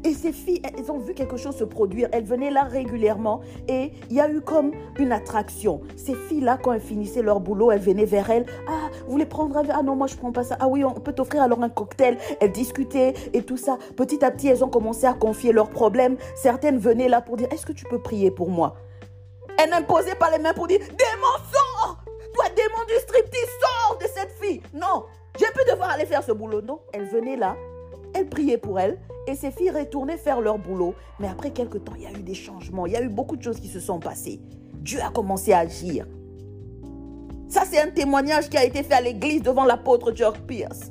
Et 0.04 0.14
ces 0.14 0.32
filles, 0.32 0.60
elles 0.76 0.90
ont 0.90 0.98
vu 0.98 1.14
quelque 1.14 1.36
chose 1.36 1.56
se 1.56 1.64
produire. 1.64 2.08
Elles 2.12 2.24
venaient 2.24 2.50
là 2.50 2.64
régulièrement 2.64 3.40
et 3.68 3.92
il 4.10 4.16
y 4.16 4.20
a 4.20 4.28
eu 4.28 4.40
comme 4.40 4.72
une 4.98 5.12
attraction. 5.12 5.80
Ces 5.96 6.14
filles-là, 6.14 6.58
quand 6.60 6.72
elles 6.72 6.80
finissaient 6.80 7.22
leur 7.22 7.38
boulot, 7.38 7.70
elles 7.70 7.80
venaient 7.80 8.04
vers 8.04 8.28
elles. 8.30 8.46
Ah, 8.68 8.90
vous 9.06 9.12
voulez 9.12 9.26
prendre 9.26 9.56
un 9.56 9.62
verre? 9.62 9.76
Ah 9.78 9.82
non, 9.82 9.94
moi 9.94 10.08
je 10.08 10.16
prends 10.16 10.32
pas 10.32 10.42
ça. 10.42 10.56
Ah 10.58 10.66
oui, 10.66 10.84
on 10.84 10.92
peut 10.92 11.12
t'offrir 11.12 11.42
alors 11.42 11.62
un 11.62 11.68
cocktail. 11.68 12.18
Elles 12.40 12.50
discutaient 12.50 13.14
et 13.32 13.42
tout 13.42 13.56
ça. 13.56 13.78
Petit 13.96 14.24
à 14.24 14.32
petit, 14.32 14.48
elles 14.48 14.64
ont 14.64 14.68
commencé 14.68 15.06
à 15.06 15.12
confier 15.12 15.52
leurs 15.52 15.70
problèmes. 15.70 16.16
Certaines 16.34 16.78
venaient 16.78 17.08
là 17.08 17.20
pour 17.20 17.36
dire 17.36 17.46
Est-ce 17.52 17.64
que 17.64 17.72
tu 17.72 17.84
peux 17.84 18.00
prier 18.00 18.32
pour 18.32 18.50
moi? 18.50 18.74
Elles 19.58 19.70
n'imposaient 19.70 20.16
pas 20.16 20.30
les 20.30 20.42
mains 20.42 20.54
pour 20.54 20.66
dire 20.66 20.80
Démon, 20.80 21.36
sors 21.52 22.02
Toi, 22.34 22.44
démon 22.56 22.84
du 22.88 22.94
striptease, 22.94 23.50
sors 23.60 23.98
de 23.98 24.06
cette 24.06 24.32
fille 24.40 24.60
Non, 24.74 25.04
j'ai 25.38 25.46
pu 25.46 25.70
devoir 25.70 25.90
aller 25.90 26.06
faire 26.06 26.24
ce 26.24 26.32
boulot. 26.32 26.60
Non, 26.60 26.80
elles 26.92 27.06
venaient 27.06 27.36
là. 27.36 27.54
Elles 28.14 28.28
priaient 28.28 28.58
pour 28.58 28.80
elles 28.80 28.98
et 29.26 29.34
ces 29.34 29.50
filles 29.50 29.70
retournaient 29.70 30.16
faire 30.16 30.40
leur 30.40 30.58
boulot. 30.58 30.94
Mais 31.20 31.28
après 31.28 31.50
quelque 31.50 31.78
temps, 31.78 31.94
il 31.96 32.02
y 32.02 32.06
a 32.06 32.12
eu 32.12 32.22
des 32.22 32.34
changements, 32.34 32.86
il 32.86 32.92
y 32.92 32.96
a 32.96 33.02
eu 33.02 33.08
beaucoup 33.08 33.36
de 33.36 33.42
choses 33.42 33.60
qui 33.60 33.68
se 33.68 33.80
sont 33.80 34.00
passées. 34.00 34.40
Dieu 34.74 35.00
a 35.00 35.10
commencé 35.10 35.52
à 35.52 35.60
agir. 35.60 36.06
Ça, 37.48 37.62
c'est 37.70 37.80
un 37.80 37.90
témoignage 37.90 38.48
qui 38.48 38.56
a 38.56 38.64
été 38.64 38.82
fait 38.82 38.94
à 38.94 39.00
l'église 39.00 39.42
devant 39.42 39.64
l'apôtre 39.64 40.12
George 40.14 40.40
Pierce. 40.46 40.90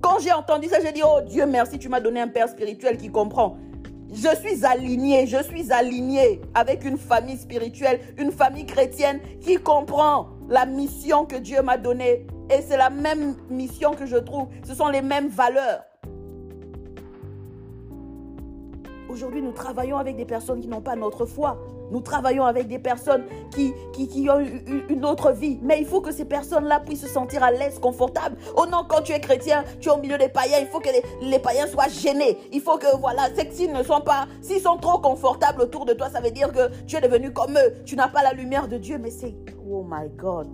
Quand 0.00 0.18
j'ai 0.18 0.32
entendu 0.32 0.66
ça, 0.68 0.80
j'ai 0.80 0.92
dit, 0.92 1.02
oh 1.04 1.20
Dieu 1.26 1.46
merci, 1.46 1.78
tu 1.78 1.88
m'as 1.88 2.00
donné 2.00 2.20
un 2.20 2.28
père 2.28 2.48
spirituel 2.48 2.96
qui 2.96 3.10
comprend. 3.10 3.56
Je 4.12 4.28
suis 4.36 4.64
aligné, 4.66 5.26
je 5.28 5.40
suis 5.42 5.70
aligné 5.72 6.40
avec 6.54 6.84
une 6.84 6.98
famille 6.98 7.36
spirituelle, 7.36 8.00
une 8.18 8.32
famille 8.32 8.66
chrétienne 8.66 9.20
qui 9.40 9.56
comprend 9.56 10.30
la 10.48 10.66
mission 10.66 11.26
que 11.26 11.36
Dieu 11.36 11.62
m'a 11.62 11.76
donnée. 11.76 12.26
Et 12.50 12.60
c'est 12.60 12.76
la 12.76 12.90
même 12.90 13.36
mission 13.48 13.92
que 13.92 14.06
je 14.06 14.16
trouve. 14.16 14.48
Ce 14.66 14.74
sont 14.74 14.88
les 14.88 15.02
mêmes 15.02 15.28
valeurs. 15.28 15.82
Aujourd'hui, 19.10 19.42
nous 19.42 19.50
travaillons 19.50 19.96
avec 19.96 20.16
des 20.16 20.24
personnes 20.24 20.60
qui 20.60 20.68
n'ont 20.68 20.80
pas 20.80 20.94
notre 20.94 21.26
foi. 21.26 21.58
Nous 21.90 22.00
travaillons 22.00 22.44
avec 22.44 22.68
des 22.68 22.78
personnes 22.78 23.24
qui, 23.50 23.72
qui, 23.92 24.30
ont 24.30 24.38
une 24.88 25.04
autre 25.04 25.32
vie. 25.32 25.58
Mais 25.62 25.80
il 25.80 25.84
faut 25.84 26.00
que 26.00 26.12
ces 26.12 26.24
personnes-là 26.24 26.78
puissent 26.78 27.00
se 27.00 27.08
sentir 27.08 27.42
à 27.42 27.50
l'aise, 27.50 27.80
confortables. 27.80 28.36
Oh 28.56 28.66
non, 28.70 28.84
quand 28.88 29.02
tu 29.02 29.10
es 29.10 29.18
chrétien, 29.18 29.64
tu 29.80 29.88
es 29.88 29.92
au 29.92 29.96
milieu 29.98 30.16
des 30.16 30.28
païens. 30.28 30.58
Il 30.60 30.68
faut 30.68 30.78
que 30.78 30.90
les, 31.22 31.38
païens 31.40 31.66
soient 31.66 31.88
gênés. 31.88 32.38
Il 32.52 32.60
faut 32.60 32.78
que, 32.78 32.96
voilà, 32.98 33.22
s'ils 33.50 33.72
ne 33.72 33.82
sont 33.82 34.00
pas, 34.00 34.28
s'ils 34.42 34.60
sont 34.60 34.76
trop 34.76 34.98
confortables 34.98 35.62
autour 35.62 35.86
de 35.86 35.92
toi, 35.92 36.08
ça 36.08 36.20
veut 36.20 36.30
dire 36.30 36.52
que 36.52 36.70
tu 36.86 36.94
es 36.94 37.00
devenu 37.00 37.32
comme 37.32 37.58
eux. 37.58 37.82
Tu 37.84 37.96
n'as 37.96 38.08
pas 38.08 38.22
la 38.22 38.32
lumière 38.32 38.68
de 38.68 38.76
Dieu. 38.76 38.98
Mais 38.98 39.10
c'est, 39.10 39.34
oh 39.68 39.84
my 39.84 40.08
God. 40.16 40.46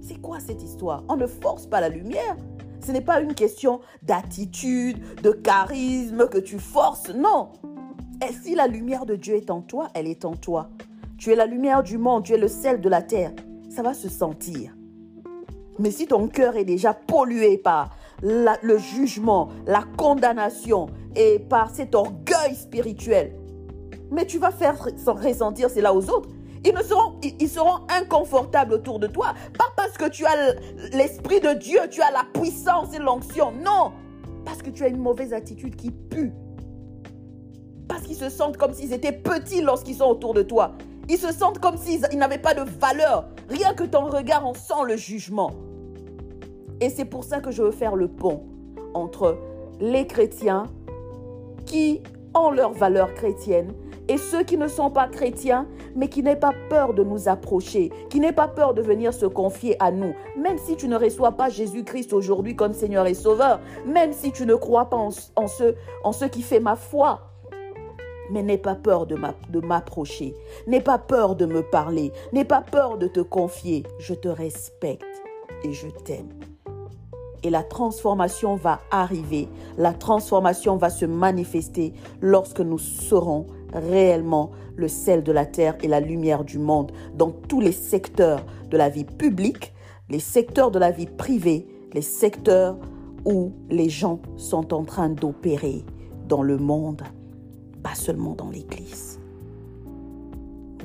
C'est 0.00 0.20
quoi 0.20 0.40
cette 0.40 0.64
histoire? 0.64 1.04
On 1.08 1.16
ne 1.16 1.28
force 1.28 1.68
pas 1.68 1.80
la 1.80 1.90
lumière. 1.90 2.36
Ce 2.80 2.92
n'est 2.92 3.00
pas 3.00 3.20
une 3.20 3.34
question 3.34 3.80
d'attitude, 4.02 4.98
de 5.22 5.30
charisme 5.30 6.28
que 6.28 6.38
tu 6.38 6.58
forces, 6.58 7.10
non. 7.10 7.50
Et 8.26 8.32
si 8.32 8.54
la 8.54 8.66
lumière 8.66 9.06
de 9.06 9.16
Dieu 9.16 9.36
est 9.36 9.50
en 9.50 9.60
toi, 9.60 9.88
elle 9.94 10.06
est 10.06 10.24
en 10.24 10.34
toi. 10.34 10.70
Tu 11.18 11.30
es 11.30 11.36
la 11.36 11.46
lumière 11.46 11.82
du 11.82 11.98
monde, 11.98 12.24
tu 12.24 12.32
es 12.32 12.38
le 12.38 12.48
sel 12.48 12.80
de 12.80 12.88
la 12.88 13.02
terre. 13.02 13.32
Ça 13.68 13.82
va 13.82 13.94
se 13.94 14.08
sentir. 14.08 14.74
Mais 15.78 15.90
si 15.90 16.06
ton 16.06 16.28
cœur 16.28 16.56
est 16.56 16.64
déjà 16.64 16.94
pollué 16.94 17.58
par 17.58 17.96
le 18.22 18.78
jugement, 18.78 19.48
la 19.66 19.84
condamnation 19.96 20.86
et 21.16 21.38
par 21.38 21.74
cet 21.74 21.94
orgueil 21.94 22.54
spirituel, 22.54 23.34
mais 24.10 24.26
tu 24.26 24.38
vas 24.38 24.50
faire 24.50 24.76
ressentir 25.06 25.70
cela 25.70 25.94
aux 25.94 26.10
autres. 26.10 26.28
Ils, 26.64 26.76
seront, 26.84 27.14
ils 27.22 27.48
seront 27.48 27.80
inconfortables 27.88 28.74
autour 28.74 28.98
de 28.98 29.06
toi. 29.06 29.34
Pas 29.56 29.64
parce 29.76 29.96
que 29.96 30.08
tu 30.08 30.26
as 30.26 30.54
l'Esprit 30.92 31.40
de 31.40 31.54
Dieu, 31.54 31.80
tu 31.90 32.02
as 32.02 32.10
la 32.10 32.24
puissance 32.34 32.94
et 32.94 32.98
l'onction. 32.98 33.52
Non. 33.52 33.92
Parce 34.44 34.62
que 34.62 34.70
tu 34.70 34.84
as 34.84 34.88
une 34.88 34.98
mauvaise 34.98 35.32
attitude 35.32 35.76
qui 35.76 35.90
pue. 35.90 36.32
Parce 37.88 38.02
qu'ils 38.02 38.16
se 38.16 38.28
sentent 38.28 38.56
comme 38.56 38.74
s'ils 38.74 38.92
étaient 38.92 39.12
petits 39.12 39.62
lorsqu'ils 39.62 39.96
sont 39.96 40.06
autour 40.06 40.34
de 40.34 40.42
toi. 40.42 40.72
Ils 41.08 41.18
se 41.18 41.32
sentent 41.32 41.58
comme 41.58 41.76
s'ils 41.76 42.02
n'avaient 42.14 42.38
pas 42.38 42.54
de 42.54 42.62
valeur. 42.62 43.28
Rien 43.48 43.74
que 43.74 43.84
ton 43.84 44.06
regard, 44.06 44.46
on 44.46 44.54
sent 44.54 44.84
le 44.86 44.96
jugement. 44.96 45.50
Et 46.80 46.88
c'est 46.88 47.04
pour 47.04 47.24
ça 47.24 47.40
que 47.40 47.50
je 47.50 47.62
veux 47.62 47.72
faire 47.72 47.96
le 47.96 48.08
pont 48.08 48.44
entre 48.94 49.38
les 49.80 50.06
chrétiens 50.06 50.64
qui 51.66 52.02
ont 52.34 52.50
leur 52.50 52.72
valeur 52.72 53.12
chrétienne 53.14 53.72
et 54.10 54.18
ceux 54.18 54.42
qui 54.42 54.56
ne 54.56 54.66
sont 54.66 54.90
pas 54.90 55.06
chrétiens, 55.06 55.68
mais 55.94 56.08
qui 56.08 56.24
n'aient 56.24 56.34
pas 56.34 56.52
peur 56.68 56.94
de 56.94 57.04
nous 57.04 57.28
approcher, 57.28 57.92
qui 58.10 58.18
n'aient 58.18 58.32
pas 58.32 58.48
peur 58.48 58.74
de 58.74 58.82
venir 58.82 59.14
se 59.14 59.24
confier 59.24 59.76
à 59.80 59.92
nous, 59.92 60.14
même 60.36 60.58
si 60.58 60.74
tu 60.74 60.88
ne 60.88 60.96
reçois 60.96 61.30
pas 61.30 61.48
Jésus-Christ 61.48 62.12
aujourd'hui 62.12 62.56
comme 62.56 62.72
Seigneur 62.72 63.06
et 63.06 63.14
Sauveur, 63.14 63.60
même 63.86 64.12
si 64.12 64.32
tu 64.32 64.46
ne 64.46 64.56
crois 64.56 64.90
pas 64.90 64.96
en, 64.96 65.10
ce, 65.46 65.74
en 66.02 66.10
ce 66.10 66.24
qui 66.24 66.42
fait 66.42 66.58
ma 66.58 66.74
foi, 66.74 67.20
mais 68.32 68.42
n'aie 68.42 68.58
pas 68.58 68.74
peur 68.74 69.06
de 69.06 69.60
m'approcher, 69.60 70.34
n'aie 70.66 70.80
pas 70.80 70.98
peur 70.98 71.36
de 71.36 71.46
me 71.46 71.62
parler, 71.62 72.10
n'aie 72.32 72.44
pas 72.44 72.62
peur 72.62 72.98
de 72.98 73.06
te 73.06 73.20
confier. 73.20 73.84
Je 74.00 74.14
te 74.14 74.28
respecte 74.28 75.22
et 75.62 75.72
je 75.72 75.86
t'aime. 75.86 76.30
Et 77.44 77.50
la 77.50 77.62
transformation 77.62 78.56
va 78.56 78.80
arriver, 78.90 79.48
la 79.78 79.94
transformation 79.94 80.76
va 80.76 80.90
se 80.90 81.06
manifester 81.06 81.94
lorsque 82.20 82.60
nous 82.60 82.78
serons 82.78 83.46
réellement 83.72 84.50
le 84.76 84.88
sel 84.88 85.22
de 85.22 85.32
la 85.32 85.46
terre 85.46 85.76
et 85.82 85.88
la 85.88 86.00
lumière 86.00 86.44
du 86.44 86.58
monde 86.58 86.92
dans 87.14 87.30
tous 87.30 87.60
les 87.60 87.72
secteurs 87.72 88.44
de 88.70 88.76
la 88.76 88.88
vie 88.88 89.04
publique, 89.04 89.72
les 90.08 90.20
secteurs 90.20 90.70
de 90.70 90.78
la 90.78 90.90
vie 90.90 91.06
privée, 91.06 91.66
les 91.92 92.02
secteurs 92.02 92.76
où 93.24 93.52
les 93.68 93.88
gens 93.88 94.20
sont 94.36 94.72
en 94.72 94.84
train 94.84 95.08
d'opérer 95.08 95.84
dans 96.28 96.42
le 96.42 96.56
monde, 96.56 97.02
pas 97.82 97.94
seulement 97.94 98.34
dans 98.34 98.50
l'Église. 98.50 99.18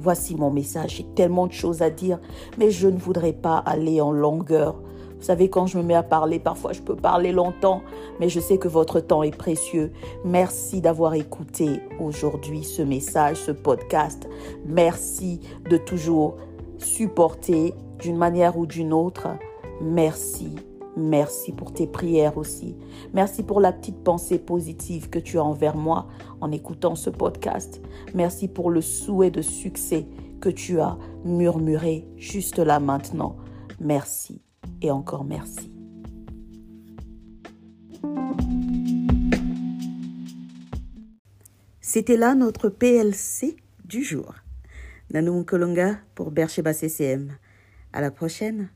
Voici 0.02 0.36
mon 0.36 0.52
message. 0.52 0.98
J'ai 0.98 1.06
tellement 1.15 1.48
de 1.48 1.54
choses 1.54 1.82
à 1.82 1.89
dire, 1.89 2.19
mais 2.58 2.69
je 2.69 2.88
ne 2.88 2.98
voudrais 2.98 3.34
pas 3.34 3.58
aller 3.58 4.02
en 4.02 4.12
longueur 4.12 4.76
vous 5.17 5.23
savez, 5.23 5.49
quand 5.49 5.65
je 5.65 5.78
me 5.78 5.84
mets 5.84 5.95
à 5.95 6.04
parler, 6.04 6.39
parfois 6.39 6.73
je 6.73 6.82
peux 6.82 6.95
parler 6.95 7.32
longtemps, 7.32 7.82
mais 8.19 8.30
je 8.30 8.39
sais 8.39 8.58
que 8.58 8.67
votre 8.67 8.99
temps 8.99 9.23
est 9.23 9.36
précieux. 9.36 9.91
Merci 10.23 10.82
d'avoir 10.82 11.13
écouté 11.15 11.80
aujourd'hui 11.99 12.63
ce 12.63 12.82
message, 12.82 13.38
ce 13.38 13.51
podcast. 13.51 14.28
Merci 14.65 15.39
de 15.69 15.78
toujours 15.78 16.36
supporter 16.78 17.73
d'une 17.99 18.17
manière 18.17 18.58
ou 18.58 18.65
d'une 18.65 18.93
autre. 18.93 19.28
Merci. 19.82 20.56
Merci 20.97 21.51
pour 21.51 21.73
tes 21.73 21.88
prières 21.88 22.38
aussi. 22.38 22.75
Merci 23.13 23.43
pour 23.43 23.60
la 23.60 23.73
petite 23.73 24.01
pensée 24.04 24.39
positive 24.39 25.10
que 25.10 25.19
tu 25.19 25.39
as 25.39 25.43
envers 25.43 25.75
moi 25.75 26.08
en 26.39 26.51
écoutant 26.51 26.95
ce 26.95 27.10
podcast. 27.10 27.82
Merci 28.13 28.47
pour 28.47 28.69
le 28.69 28.82
souhait 28.82 29.32
de 29.32 29.41
succès 29.41 30.08
que 30.39 30.49
tu 30.49 30.80
as 30.80 30.97
murmuré 31.25 32.08
juste 32.15 32.60
là 32.60 32.80
maintenant. 32.80 33.36
Merci 33.82 34.44
et 34.82 34.91
encore 34.91 35.23
merci. 35.23 35.71
C'était 41.82 42.17
là 42.17 42.36
notre 42.36 42.69
PLC 42.69 43.56
du 43.86 44.04
jour. 44.04 44.36
Nanou 45.12 45.43
Kolonga 45.43 45.97
pour 46.13 46.32
Bercheba 46.32 46.73
CCM. 46.73 47.38
À 47.93 48.01
la 48.01 48.12
prochaine. 48.12 48.69